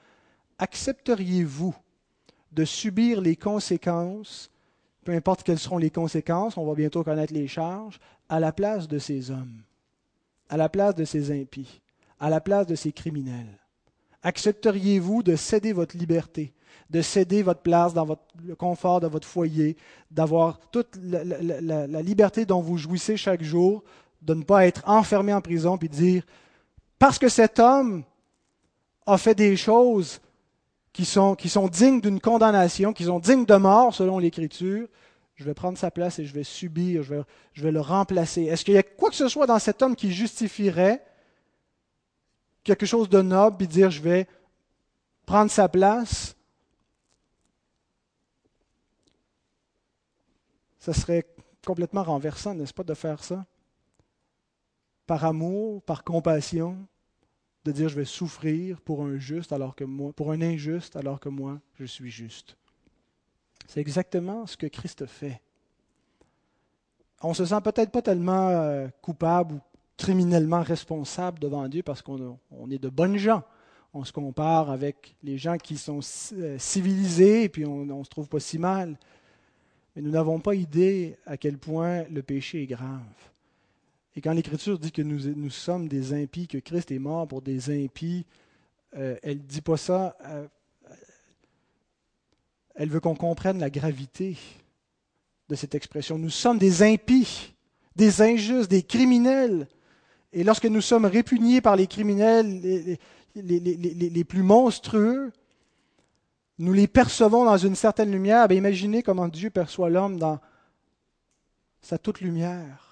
[0.57, 1.75] Accepteriez-vous
[2.51, 4.49] de subir les conséquences,
[5.03, 8.87] peu importe quelles seront les conséquences, on va bientôt connaître les charges, à la place
[8.87, 9.61] de ces hommes,
[10.49, 11.81] à la place de ces impies,
[12.19, 13.59] à la place de ces criminels?
[14.23, 16.53] Accepteriez-vous de céder votre liberté,
[16.89, 19.75] de céder votre place dans votre, le confort de votre foyer,
[20.11, 23.83] d'avoir toute la, liberté dont vous jouissez chaque jour,
[24.25, 26.23] de ne pas être enfermé en prison, puis dire,
[26.99, 28.03] parce que cet homme
[29.05, 30.19] a fait des choses
[30.91, 31.35] qui sont,
[31.71, 34.87] dignes d'une condamnation, qui sont dignes de mort selon l'Écriture,
[35.35, 37.21] je vais prendre sa place et je vais subir, je vais,
[37.53, 38.43] je vais le remplacer.
[38.43, 41.05] Est-ce qu'il y a quoi que ce soit dans cet homme qui justifierait
[42.63, 44.27] quelque chose de noble et dire je vais
[45.25, 46.35] prendre sa place,
[50.79, 51.25] ce serait
[51.65, 53.45] complètement renversant, n'est-ce pas, de faire ça?
[55.07, 56.77] Par amour, par compassion,
[57.65, 61.19] de dire je vais souffrir pour un juste alors que moi, pour un injuste alors
[61.19, 62.57] que moi je suis juste.
[63.67, 65.41] C'est exactement ce que Christ fait.
[67.21, 69.61] On se sent peut-être pas tellement euh, coupable ou
[69.97, 72.37] criminellement responsable devant Dieu parce qu'on
[72.69, 73.43] est de bonnes gens.
[73.93, 76.01] On se compare avec les gens qui sont
[76.33, 78.99] euh, civilisés et puis on ne se trouve pas si mal.
[79.95, 83.01] Mais nous n'avons pas idée à quel point le péché est grave.
[84.15, 87.69] Et quand l'Écriture dit que nous, sommes des impies, que Christ est mort pour des
[87.69, 88.25] impies,
[88.95, 90.15] euh, elle ne dit pas ça.
[90.25, 90.47] Euh,
[92.75, 94.37] elle veut qu'on comprenne la gravité
[95.49, 96.17] de cette expression.
[96.17, 97.53] Nous sommes des impies,
[97.95, 99.67] des injustes, des criminels.
[100.31, 102.97] Et lorsque nous sommes répugnés par les criminels
[103.35, 105.31] les, plus monstrueux,
[106.57, 108.47] nous les percevons dans une certaine lumière.
[108.47, 110.39] Ben, imaginez comment Dieu perçoit l'homme dans
[111.81, 112.84] sa toute lumière,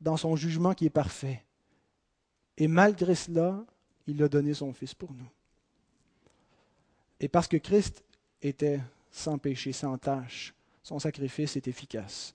[0.00, 1.44] dans son jugement qui est parfait.
[2.56, 3.64] Et malgré cela,
[4.06, 5.28] il a donné son Fils pour nous.
[7.20, 8.02] Et parce que Christ
[8.42, 12.34] était sans péché, sans tâche, son sacrifice est efficace.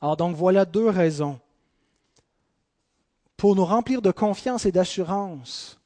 [0.00, 1.38] Alors donc voilà deux raisons
[3.36, 5.78] pour nous remplir de confiance et d'assurance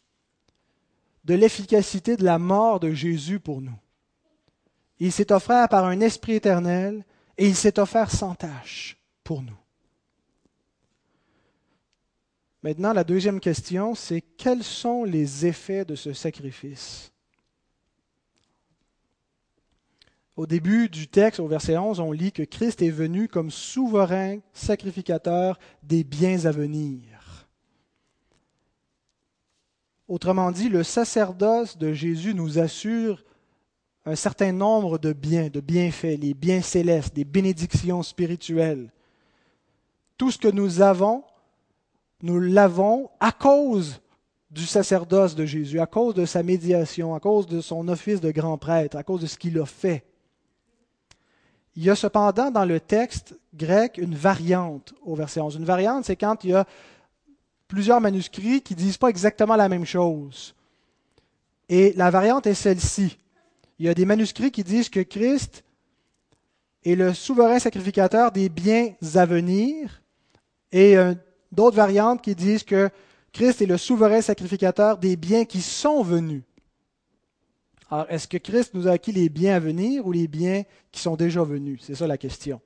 [1.25, 3.79] de l'efficacité de la mort de Jésus pour nous.
[5.01, 7.05] Il s'est offert par un esprit éternel
[7.37, 9.57] et il s'est offert sans tâche pour nous.
[12.66, 17.12] Maintenant, la deuxième question, c'est quels sont les effets de ce sacrifice?
[20.35, 24.40] Au début du texte, au verset 11, on lit que Christ est venu comme souverain
[24.52, 27.46] sacrificateur des biens à venir.
[30.09, 33.22] Autrement dit, le sacerdoce de Jésus nous assure
[34.05, 38.90] un certain nombre de biens, de bienfaits, les biens célestes, des bénédictions spirituelles.
[40.18, 41.22] Tout ce que nous avons,
[42.27, 44.01] nous l'avons à cause
[44.51, 48.33] du sacerdoce de Jésus, à cause de sa médiation, à cause de son office de
[48.33, 50.05] grand prêtre, à cause de ce qu'il a fait.
[51.77, 55.57] Il y a cependant dans le texte grec une variante au verset 11.
[55.57, 56.67] Une variante, c'est quand il y a
[57.69, 60.55] plusieurs manuscrits qui ne disent pas exactement la même chose.
[61.69, 63.19] Et la variante est celle-ci.
[63.79, 65.65] Il y a des manuscrits qui disent que Christ
[66.85, 70.03] est le souverain sacrificateur des biens à venir,
[70.73, 71.15] et euh,
[71.53, 72.91] d'autres variantes qui disent que
[73.33, 76.43] Christ est le souverain sacrificateur des biens qui sont venus.
[77.91, 81.01] Alors, est-ce que Christ nous a acquis les biens à venir ou les biens qui
[81.01, 81.81] sont déjà venus?
[81.85, 82.61] C'est ça la question.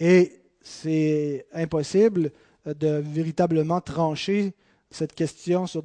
[0.00, 2.32] Et c'est impossible
[2.66, 4.54] de véritablement trancher
[4.90, 5.84] cette question sur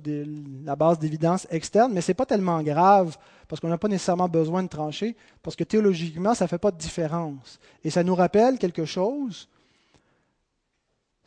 [0.66, 4.28] la base d'évidence externe, mais ce n'est pas tellement grave parce qu'on n'a pas nécessairement
[4.28, 7.60] besoin de trancher, parce que théologiquement, ça ne fait pas de différence.
[7.84, 9.48] Et ça nous rappelle quelque chose,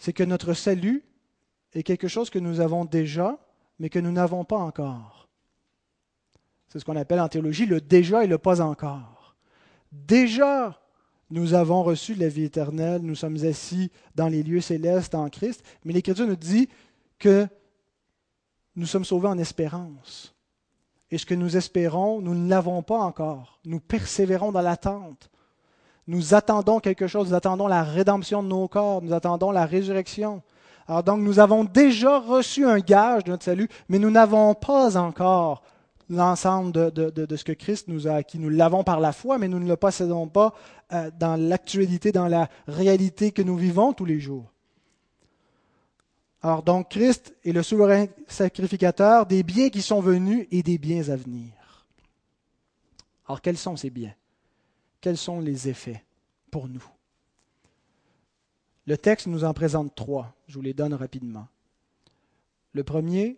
[0.01, 1.05] c'est que notre salut
[1.75, 3.39] est quelque chose que nous avons déjà,
[3.79, 5.29] mais que nous n'avons pas encore.
[6.69, 9.37] C'est ce qu'on appelle en théologie le déjà et le pas encore.
[9.93, 10.81] Déjà,
[11.29, 15.63] nous avons reçu la vie éternelle, nous sommes assis dans les lieux célestes en Christ,
[15.85, 16.69] mais l'Écriture nous dit
[17.19, 17.47] que
[18.75, 20.35] nous sommes sauvés en espérance.
[21.11, 23.61] Et ce que nous espérons, nous ne l'avons pas encore.
[23.67, 25.31] Nous persévérons dans l'attente.
[26.11, 30.43] Nous attendons quelque chose, nous attendons la rédemption de nos corps, nous attendons la résurrection.
[30.89, 34.97] Alors donc nous avons déjà reçu un gage de notre salut, mais nous n'avons pas
[34.97, 35.63] encore
[36.09, 38.41] l'ensemble de, ce que Christ nous a acquis.
[38.41, 40.53] Nous l'avons par la foi, mais nous ne le possédons pas
[40.93, 44.51] euh, dans l'actualité, dans la réalité que nous vivons tous les jours.
[46.43, 51.09] Alors donc Christ est le souverain sacrificateur des biens qui sont venus et des biens
[51.09, 51.53] à venir.
[53.29, 54.11] Alors quels sont ces biens?
[55.01, 56.05] quels sont les effets
[56.51, 56.85] pour nous?
[58.87, 60.35] Le texte nous en présente trois.
[60.47, 61.49] Je vous les donne rapidement.
[62.73, 63.37] Le premier,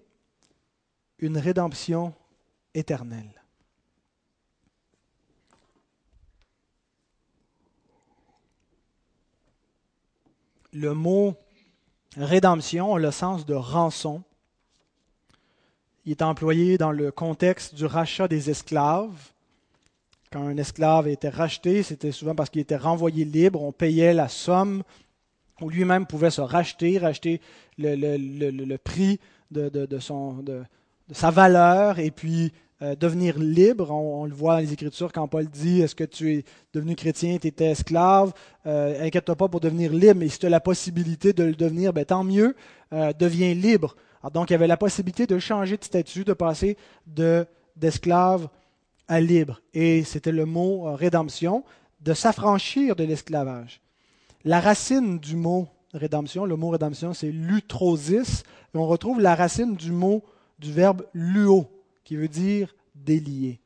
[1.18, 2.14] une rédemption
[2.75, 3.42] éternelle.
[10.72, 11.37] Le mot
[12.16, 14.22] rédemption a le sens de rançon.
[16.05, 19.32] Il est employé dans le contexte du rachat des esclaves
[20.33, 23.62] quand un esclave était racheté, c'était souvent parce qu'il était renvoyé libre.
[23.62, 24.83] On payait la somme
[25.61, 27.42] où lui-même pouvait se racheter, racheter
[27.77, 29.71] le, prix de,
[31.11, 33.90] sa valeur et puis euh, devenir libre.
[33.90, 37.37] On, le voit dans les Écritures quand Paul dit Est-ce que tu es devenu chrétien,
[37.37, 38.33] tu étais esclave?
[38.64, 41.92] Euh, Inquiète-toi pas pour devenir libre, mais si tu as la possibilité de le devenir,
[41.92, 42.57] ben, tant mieux,
[42.95, 43.97] euh, deviens libre.
[44.33, 48.49] donc, il y avait la possibilité de changer de statut, de passer de, d'esclave
[49.09, 49.61] à libre.
[49.75, 51.65] Et c'était le mot rédemption,
[52.01, 53.81] de s'affranchir de l'esclavage.
[54.45, 59.77] La racine du mot rédemption, le mot rédemption, c'est lutrosis, et on retrouve la racine
[59.77, 60.25] du mot,
[60.59, 61.69] du verbe luo,
[62.05, 63.61] qui veut dire délier.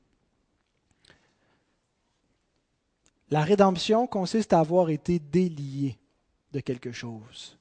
[3.31, 5.96] La rédemption consiste à avoir été délié
[6.53, 7.59] de quelque chose,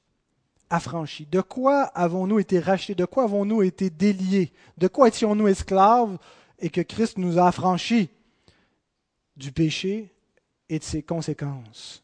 [0.70, 1.26] affranchi.
[1.30, 2.94] De quoi avons-nous été rachetés?
[2.94, 4.52] De quoi avons-nous été déliés?
[4.78, 6.18] De quoi étions-nous esclaves?
[6.58, 8.08] Et que Christ nous a affranchis
[9.36, 10.12] Du péché
[10.68, 12.02] et de ses conséquences.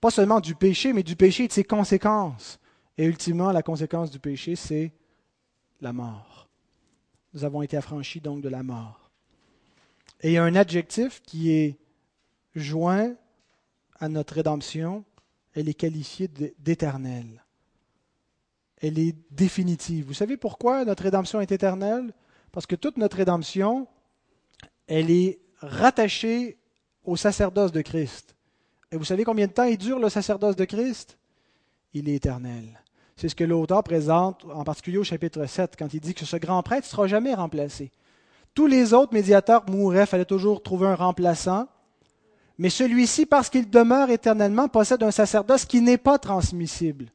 [0.00, 2.58] Pas seulement du péché, mais du péché et de ses conséquences.
[2.96, 4.92] Et ultimement, la conséquence du péché, c'est
[5.80, 6.48] la mort.
[7.32, 9.10] Nous avons été affranchis donc de la mort.
[10.20, 11.76] Et il y a un adjectif qui est
[12.54, 13.14] joint
[13.98, 15.04] à notre rédemption,
[15.54, 16.28] elle est qualifiée
[16.58, 17.44] d'éternelle.
[18.78, 20.06] Elle est définitive.
[20.06, 22.12] Vous savez pourquoi notre rédemption est éternelle?
[22.54, 23.88] Parce que toute notre rédemption,
[24.86, 26.56] elle est rattachée
[27.04, 28.36] au sacerdoce de Christ.
[28.92, 31.18] Et vous savez combien de temps il dure le sacerdoce de Christ?
[31.94, 32.80] Il est éternel.
[33.16, 36.36] C'est ce que l'auteur présente, en particulier au chapitre 7, quand il dit que ce
[36.36, 37.90] grand prêtre ne sera jamais remplacé.
[38.54, 41.66] Tous les autres médiateurs mouraient, il fallait toujours trouver un remplaçant.
[42.58, 47.06] Mais celui-ci, parce qu'il demeure éternellement, possède un sacerdoce qui n'est pas transmissible,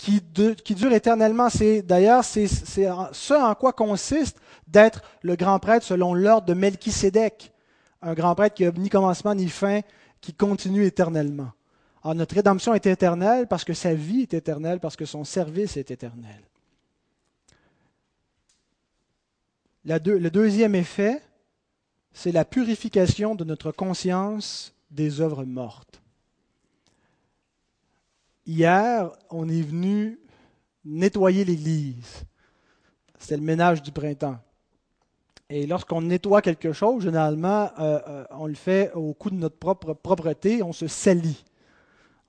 [0.00, 1.50] qui, dure éternellement.
[1.50, 7.52] C'est d'ailleurs c'est, ce en quoi consiste d'être le grand prêtre selon l'ordre de Melchisédek,
[8.00, 9.80] un grand prêtre qui n'a ni commencement ni fin,
[10.20, 11.50] qui continue éternellement.
[12.02, 15.76] Alors, notre rédemption est éternelle parce que sa vie est éternelle, parce que son service
[15.76, 16.42] est éternel.
[19.84, 21.20] le deuxième effet,
[22.12, 25.99] c'est la purification de notre conscience des œuvres mortes.
[28.46, 30.18] Hier, on est venu
[30.84, 32.24] nettoyer l'Église.
[33.18, 34.38] C'était le ménage du printemps.
[35.50, 39.56] Et lorsqu'on nettoie quelque chose, généralement, euh, euh, on le fait au coup de notre
[39.56, 41.44] propre propreté, on se salit.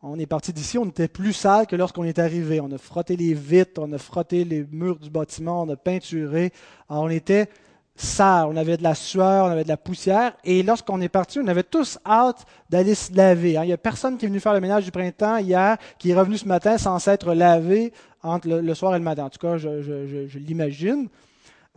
[0.02, 2.60] On est parti d'ici, on était plus sale que lorsqu'on est arrivé.
[2.60, 6.52] On a frotté les vitres, on a frotté les murs du bâtiment, on a peinturé.
[6.89, 7.50] Alors on était
[7.95, 10.34] sale, on avait de la sueur, on avait de la poussière.
[10.43, 13.54] Et lorsqu'on est parti, on avait tous hâte d'aller se laver.
[13.54, 16.15] Il n'y a personne qui est venu faire le ménage du printemps hier, qui est
[16.15, 19.25] revenu ce matin sans s'être lavé entre le, soir et le matin.
[19.25, 21.10] En tout cas, je, l'imagine.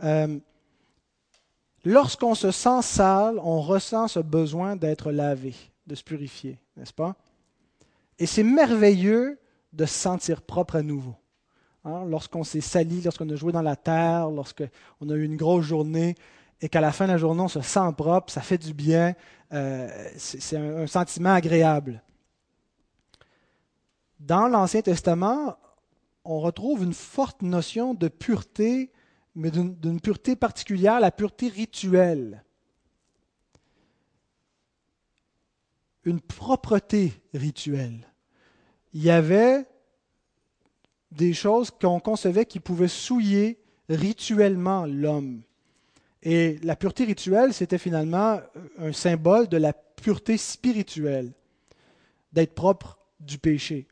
[0.03, 0.37] Euh,
[1.83, 5.53] lorsqu'on se sent sale, on ressent ce besoin d'être lavé,
[5.87, 7.15] de se purifier, n'est-ce pas?
[8.19, 9.39] Et c'est merveilleux
[9.73, 11.15] de se sentir propre à nouveau.
[11.85, 15.65] Hein, lorsqu'on s'est sali, lorsqu'on a joué dans la terre, lorsqu'on a eu une grosse
[15.65, 16.15] journée
[16.59, 19.13] et qu'à la fin de la journée, on se sent propre, ça fait du bien,
[19.53, 22.01] euh, c'est un, sentiment agréable.
[24.19, 25.57] Dans l'Ancien Testament,
[26.23, 28.91] on retrouve une forte notion de pureté,
[29.35, 32.41] mais d'une pureté particulière, la pureté rituelle.
[36.05, 38.07] une propreté rituelle.
[38.93, 39.65] Il y avait
[41.15, 45.41] des choses qu'on concevait qui pouvaient souiller rituellement l'homme.
[46.23, 48.39] Et la pureté rituelle, c'était finalement
[48.79, 51.31] un symbole de la pureté spirituelle,
[52.33, 53.87] d'être propre du péché.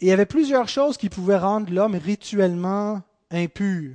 [0.00, 3.92] Il y avait plusieurs choses qui pouvaient rendre l'homme rituellement impur.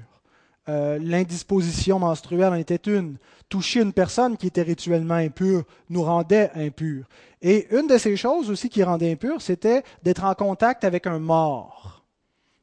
[0.69, 3.17] Euh, l'indisposition menstruelle en était une.
[3.49, 7.05] Toucher une personne qui était rituellement impure nous rendait impurs.
[7.41, 11.17] Et une de ces choses aussi qui rendait impur, c'était d'être en contact avec un
[11.17, 12.03] mort.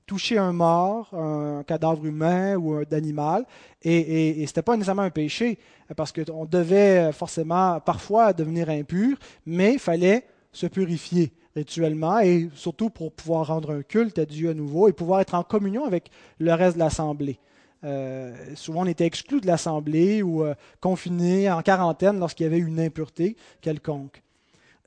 [0.07, 3.45] Toucher un mort, un cadavre humain ou d'animal,
[3.83, 5.59] et, et, ce n'était pas nécessairement un péché,
[5.97, 12.89] parce qu'on devait forcément parfois devenir impur, mais il fallait se purifier rituellement et surtout
[12.89, 16.09] pour pouvoir rendre un culte à Dieu à nouveau et pouvoir être en communion avec
[16.39, 17.41] le reste de l'assemblée.
[17.85, 22.59] Euh, souvent, on était exclu de l'Assemblée ou euh, confiné en quarantaine lorsqu'il y avait
[22.59, 24.23] une impureté quelconque.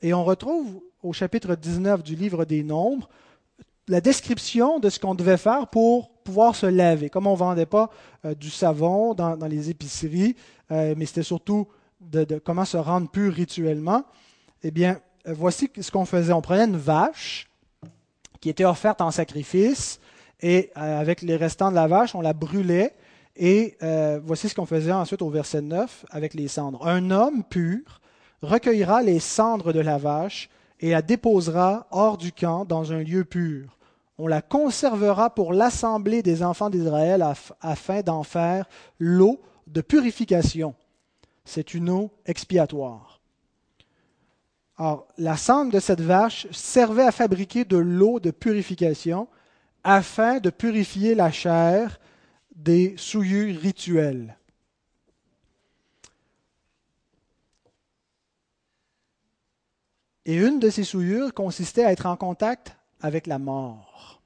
[0.02, 3.08] Et on retrouve au chapitre 19 du livre des Nombres
[3.88, 7.10] la description de ce qu'on devait faire pour pouvoir se laver.
[7.10, 7.90] Comme on ne vendait pas
[8.24, 10.36] euh, du savon dans, les épiceries,
[10.70, 11.66] mais c'était surtout
[12.00, 14.04] de, comment se rendre pur rituellement,
[14.62, 16.32] eh bien, voici ce qu'on faisait.
[16.32, 17.50] On prenait une vache
[18.40, 19.98] qui était offerte en sacrifice,
[20.42, 22.94] et euh, avec les restants de la vache, on la brûlait,
[23.36, 26.86] et euh, voici ce qu'on faisait ensuite au verset 9 avec les cendres.
[26.86, 28.00] Un homme pur
[28.42, 33.24] recueillera les cendres de la vache et la déposera hors du camp dans un lieu
[33.24, 33.78] pur.
[34.18, 37.24] On la conservera pour l'assemblée des enfants d'Israël
[37.60, 38.66] afin d'en faire
[38.98, 40.74] l'eau de purification.
[41.44, 43.20] C'est une eau expiatoire.
[44.76, 49.28] Alors, la cendre de cette vache servait à fabriquer de l'eau de purification
[49.84, 51.98] afin de purifier la chair
[52.54, 54.36] des souillures rituelles.
[60.26, 64.22] Et une de ces souillures consistait à être en contact avec la mort.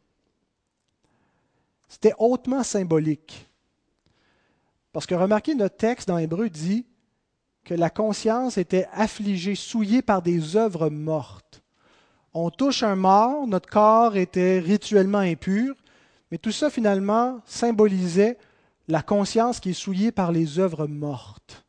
[1.88, 3.48] C'était hautement symbolique.
[4.92, 6.86] Parce que remarquez, notre texte dans Hébreu dit
[7.64, 11.63] que la conscience était affligée, souillée par des œuvres mortes.
[12.34, 15.76] On touche un mort, notre corps était rituellement impur,
[16.30, 18.38] mais tout ça finalement symbolisait
[18.88, 21.64] la conscience qui est souillée par les œuvres mortes.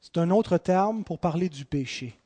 [0.00, 2.18] C'est un autre terme pour parler du péché.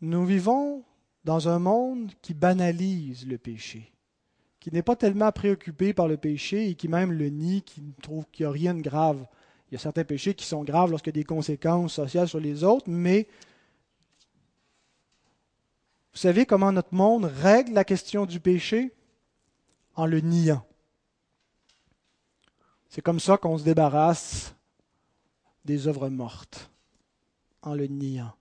[0.00, 0.84] Nous vivons
[1.24, 3.92] dans un monde qui banalise le péché,
[4.60, 8.24] qui n'est pas tellement préoccupé par le péché et qui même le nie, qui trouve
[8.30, 9.26] qu'il n'y a rien de grave.
[9.70, 12.40] Il y a certains péchés qui sont graves lorsqu'il y a des conséquences sociales sur
[12.40, 13.28] les autres, mais
[16.12, 18.92] vous savez comment notre monde règle la question du péché?
[19.94, 20.64] En le niant.
[22.88, 24.54] C'est comme ça qu'on se débarrasse
[25.64, 26.70] des œuvres mortes,
[27.62, 28.32] en le niant.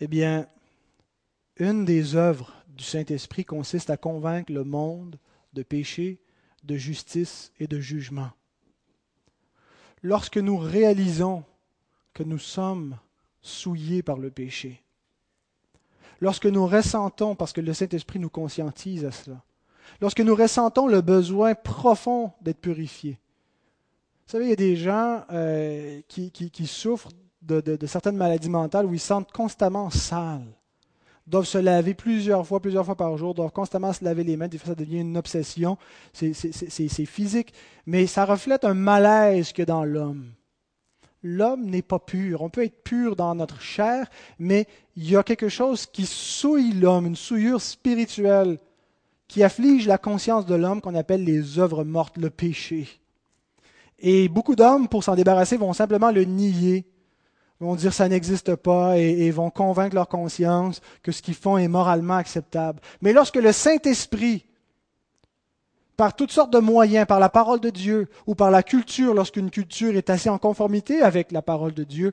[0.00, 0.48] Eh bien,
[1.56, 5.18] une des œuvres du Saint-Esprit consiste à convaincre le monde
[5.52, 6.18] de péché,
[6.64, 8.30] de justice et de jugement.
[10.02, 11.44] Lorsque nous réalisons
[12.12, 12.98] que nous sommes
[13.40, 14.82] souillés par le péché,
[16.20, 19.42] lorsque nous ressentons, parce que le Saint-Esprit nous conscientise à cela,
[20.00, 23.18] lorsque nous ressentons le besoin profond d'être purifiés.
[24.26, 27.10] Vous savez, il y a des gens euh, qui, qui souffrent
[27.46, 30.46] de, certaines maladies mentales où ils se sentent constamment sales,
[31.26, 34.48] doivent se laver plusieurs fois, plusieurs fois par jour, doivent constamment se laver les mains.
[34.48, 35.78] Des fois, ça devient une obsession.
[36.12, 37.52] C'est physique,
[37.86, 40.32] mais ça reflète un malaise que dans l'homme.
[41.22, 42.42] L'homme n'est pas pur.
[42.42, 44.66] On peut être pur dans notre chair, mais
[44.96, 48.58] il y a quelque chose qui souille l'homme, une souillure spirituelle
[49.26, 52.88] qui afflige la conscience de l'homme qu'on appelle les œuvres mortes, le péché.
[53.98, 56.84] Et beaucoup d'hommes, pour s'en débarrasser, vont simplement le nier
[57.64, 61.68] vont dire ça n'existe pas et, vont convaincre leur conscience que ce qu'ils font est
[61.68, 62.80] moralement acceptable.
[63.02, 64.46] Mais lorsque le Saint-Esprit,
[65.96, 69.50] par toutes sortes de moyens, par la parole de Dieu ou par la culture, lorsqu'une
[69.50, 72.12] culture est assez en conformité avec la parole de Dieu,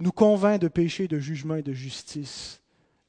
[0.00, 2.60] nous convainc de péché, de jugement et de justice,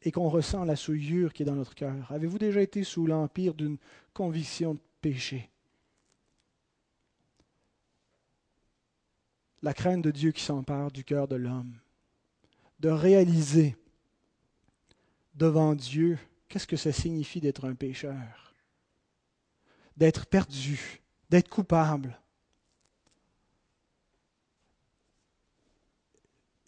[0.03, 1.93] et qu'on ressent la souillure qui est dans notre cœur.
[2.09, 3.77] Avez-vous déjà été sous l'empire d'une
[4.13, 5.49] conviction de péché?
[9.65, 11.73] La crainte de Dieu qui s'empare du cœur de l'homme,
[12.81, 13.75] de réaliser
[15.33, 18.53] devant Dieu qu'est-ce que ça signifie d'être un pécheur,
[19.97, 21.01] d'être perdu,
[21.31, 22.15] d'être coupable.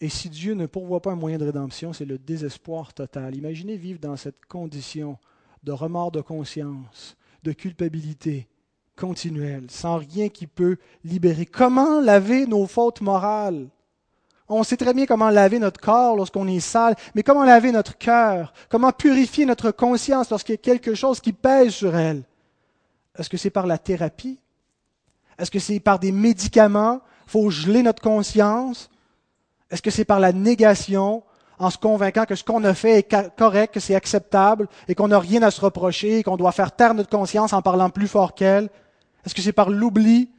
[0.00, 3.36] Et si Dieu ne pourvoit pas un moyen de rédemption, c'est le désespoir total.
[3.36, 5.20] Imaginez vivre dans cette condition
[5.62, 8.48] de remords de conscience, de culpabilité,
[8.98, 11.46] continuelle, sans rien qui peut libérer.
[11.46, 13.68] Comment laver nos fautes morales?
[14.48, 17.96] On sait très bien comment laver notre corps lorsqu'on est sale, mais comment laver notre
[17.98, 18.52] cœur?
[18.70, 22.22] Comment purifier notre conscience lorsqu'il y a quelque chose qui pèse sur elle?
[23.18, 24.38] Est-ce que c'est par la thérapie?
[25.38, 27.00] Est-ce que c'est par des médicaments?
[27.26, 28.90] Faut geler notre conscience?
[29.70, 31.22] Est-ce que c'est par la négation
[31.58, 35.08] en se convainquant que ce qu'on a fait est correct, que c'est acceptable et qu'on
[35.08, 38.34] n'a rien à se reprocher, qu'on doit faire taire notre conscience en parlant plus fort
[38.34, 38.70] qu'elle?
[39.24, 40.30] Est-ce que c'est par l'oubli,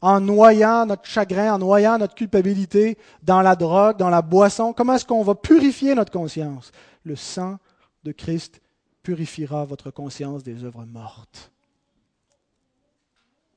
[0.00, 4.72] en noyant notre chagrin, en noyant notre culpabilité dans la drogue, dans la boisson?
[4.72, 6.72] Comment est-ce qu'on va purifier notre conscience?
[7.04, 7.58] Le sang
[8.04, 8.60] de Christ
[9.02, 11.50] purifiera votre conscience des œuvres mortes.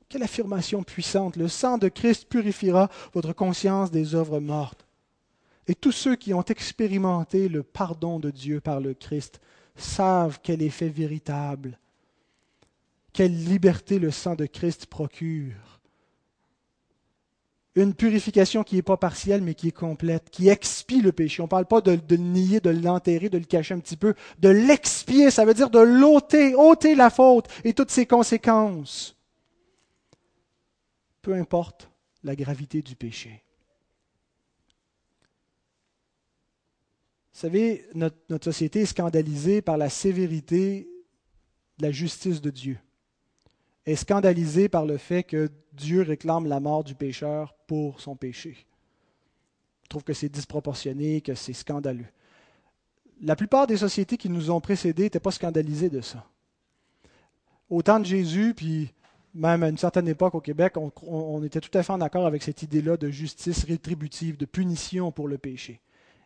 [0.09, 1.35] Quelle affirmation puissante.
[1.35, 4.85] Le sang de Christ purifiera votre conscience des œuvres mortes.
[5.67, 9.41] Et tous ceux qui ont expérimenté le pardon de Dieu par le Christ
[9.75, 11.77] savent quel effet véritable
[13.17, 15.81] quelle liberté le sang de Christ procure.
[17.73, 21.41] Une purification qui n'est pas partielle, mais qui est complète, qui expie le péché.
[21.41, 24.13] On ne parle pas de, le nier, de l'enterrer, de le cacher un petit peu,
[24.37, 29.15] de l'expier, ça veut dire de l'ôter, ôter la faute et toutes ses conséquences.
[31.23, 31.89] Peu importe
[32.23, 33.43] la gravité du péché.
[37.33, 40.87] Vous savez, notre, notre, société est scandalisée par la sévérité
[41.79, 42.77] de la justice de Dieu.
[43.87, 48.67] Est scandalisée par le fait que Dieu réclame la mort du pécheur pour son péché.
[49.83, 52.07] Je trouve que c'est disproportionné, que c'est scandaleux.
[53.21, 56.25] La plupart des sociétés qui nous ont précédés n'étaient pas scandalisées de ça.
[57.69, 58.93] Au temps de Jésus, puis
[59.33, 62.43] même à une certaine époque au Québec, on, était tout à fait en accord avec
[62.43, 65.79] cette idée-là de justice rétributive, de punition pour le péché.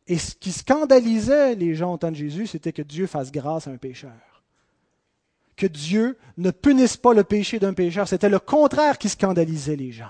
[0.08, 3.68] Et ce qui scandalisait les gens au temps de Jésus, c'était que Dieu fasse grâce
[3.68, 4.31] à un pécheur.
[5.62, 8.08] Que Dieu ne punisse pas le péché d'un pécheur.
[8.08, 10.10] C'était le contraire qui scandalisait les gens.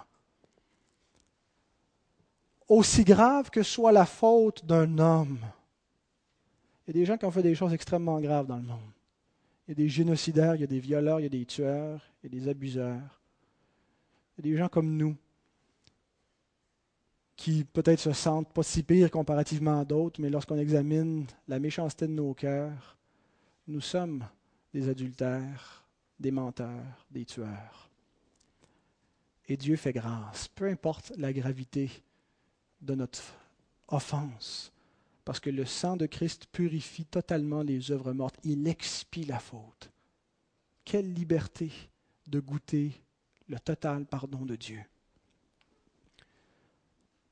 [2.69, 5.39] Aussi grave que soit la faute d'un homme.
[6.87, 8.79] Il y a des gens qui ont fait des choses extrêmement graves dans le monde.
[9.67, 11.99] Il y a des génocidaires, il y a des violeurs, il y a des tueurs,
[12.23, 13.19] il y a des abuseurs.
[14.37, 15.17] Il y a des gens comme nous
[17.35, 22.07] qui peut-être se sentent pas si pires comparativement à d'autres, mais lorsqu'on examine la méchanceté
[22.07, 22.95] de nos cœurs,
[23.67, 24.25] nous sommes
[24.73, 25.85] des adultères,
[26.19, 27.89] des menteurs, des tueurs.
[29.47, 31.89] Et Dieu fait grâce, peu importe la gravité
[32.81, 33.33] de notre
[33.87, 34.71] offense,
[35.25, 39.91] parce que le sang de Christ purifie totalement les œuvres mortes, il expie la faute.
[40.85, 41.71] Quelle liberté
[42.27, 42.93] de goûter
[43.47, 44.81] le total pardon de Dieu.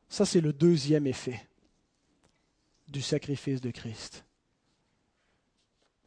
[0.10, 1.48] Ça, c'est le deuxième effet
[2.88, 4.26] du sacrifice de Christ.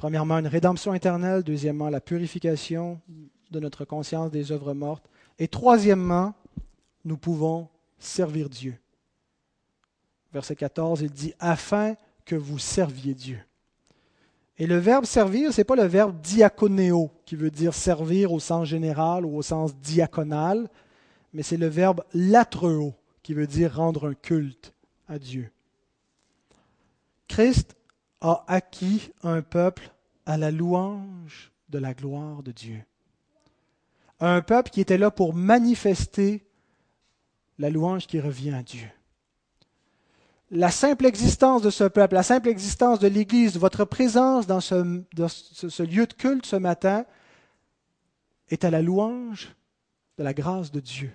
[0.03, 1.45] Premièrement, une rédemption éternelle.
[1.45, 3.01] Deuxièmement, la purification
[3.53, 5.09] de notre conscience des œuvres mortes.
[5.39, 6.35] Et troisièmement,
[7.05, 7.69] nous pouvons
[8.01, 8.77] servir Dieu.
[10.33, 11.95] Verset 14, il dit, afin
[12.25, 13.39] que vous serviez Dieu.
[14.59, 18.41] Et le verbe servir, ce n'est pas le verbe diaconéo, qui veut dire servir au
[18.41, 20.69] sens général ou au sens diaconal,
[21.33, 22.93] mais c'est le verbe latreo,
[23.23, 24.75] qui veut dire rendre un culte
[25.07, 25.49] à Dieu.
[27.29, 27.77] Christ
[28.23, 29.91] a acquis un peuple
[30.25, 32.83] à la louange de la gloire de Dieu.
[34.21, 36.47] Un peuple qui était là pour manifester
[37.59, 38.89] la louange qui revient à Dieu.
[40.53, 45.83] La simple existence de ce peuple, la simple existence de l'Église, votre présence dans ce,
[45.83, 47.05] lieu de culte ce matin
[48.51, 49.57] est à la louange
[50.19, 51.11] de la grâce de Dieu.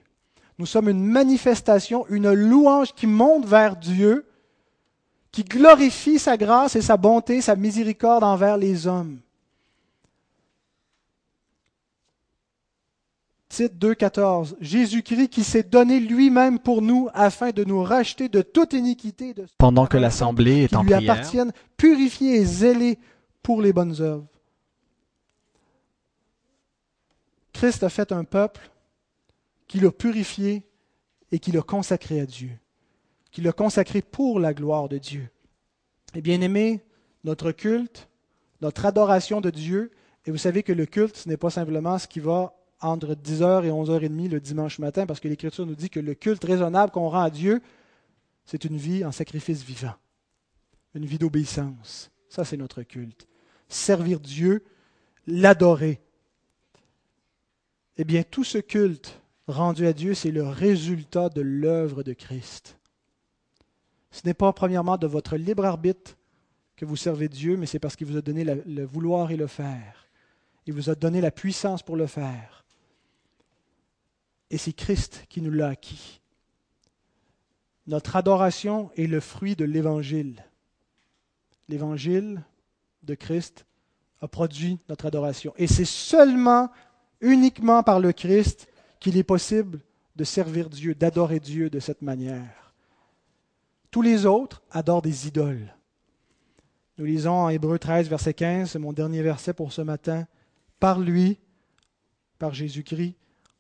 [0.58, 4.27] Nous sommes une manifestation, une louange qui monte vers Dieu,
[5.32, 9.20] qui glorifie sa grâce et sa bonté, sa miséricorde envers les hommes.
[13.50, 14.56] Titre 2.14.
[14.60, 19.34] Jésus-Christ qui s'est donné lui-même pour nous afin de nous racheter de toute iniquité.
[19.34, 23.00] De Pendant que l'assemblée est en lui prière, appartiennent, purifiés et zélés
[23.42, 24.28] pour les bonnes œuvres.
[27.54, 28.70] Christ a fait un peuple
[29.68, 30.64] qui l'a purifié
[31.32, 32.52] et qui l'a consacré à Dieu,
[33.32, 35.30] qui l'a consacré pour la gloire de Dieu.
[36.16, 36.84] Et bien aimé,
[37.24, 38.10] notre culte,
[38.62, 39.92] notre adoration de Dieu,
[40.26, 43.66] et vous savez que le culte, ce n'est pas simplement ce qui va entre 10h
[43.66, 47.10] et 11h30 le dimanche matin, parce que l'Écriture nous dit que le culte raisonnable qu'on
[47.10, 47.62] rend à Dieu,
[48.46, 49.96] c'est une vie en sacrifice vivant,
[50.96, 52.12] une vie d'obéissance.
[52.30, 53.28] Ça, c'est notre culte.
[53.68, 54.64] Servir Dieu,
[55.26, 56.02] l'adorer.
[57.98, 62.77] Eh bien, tout ce culte rendu à Dieu, c'est le résultat de l'œuvre de Christ.
[64.18, 66.18] Ce n'est pas premièrement de votre libre arbitre
[66.76, 69.46] que vous servez Dieu, mais c'est parce qu'il vous a donné le vouloir et le
[69.46, 70.08] faire.
[70.66, 72.66] Il vous a donné la puissance pour le faire.
[74.50, 76.20] Et c'est Christ qui nous l'a acquis.
[77.86, 80.44] Notre adoration est le fruit de l'Évangile.
[81.70, 82.42] L'Évangile
[83.04, 83.68] de Christ
[84.22, 85.54] a produit notre adoration.
[85.58, 86.72] Et c'est seulement,
[87.22, 88.68] uniquement par le Christ
[89.00, 89.80] qu'il est possible
[90.16, 92.67] de servir Dieu, d'adorer Dieu de cette manière.
[93.98, 95.74] Tous les autres adorent des idoles.
[97.00, 100.28] Nous lisons en Hébreu 13, verset 15, c'est mon dernier verset pour ce matin.
[100.80, 101.40] Par lui,
[102.38, 103.16] par Jésus-Christ,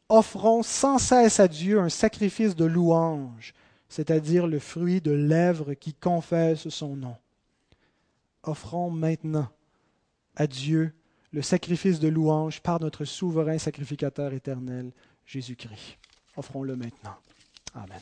[0.09, 3.55] offrons sans cesse à Dieu un sacrifice de louange,
[3.89, 7.15] c'est-à-dire le fruit de lèvres qui confessent son nom.
[8.43, 9.49] Offrons maintenant
[10.35, 10.93] à Dieu
[11.31, 14.91] le sacrifice de louange par notre souverain sacrificateur éternel,
[15.25, 15.97] Jésus-Christ.
[16.35, 17.15] Offrons-le maintenant.
[17.73, 17.97] Amen.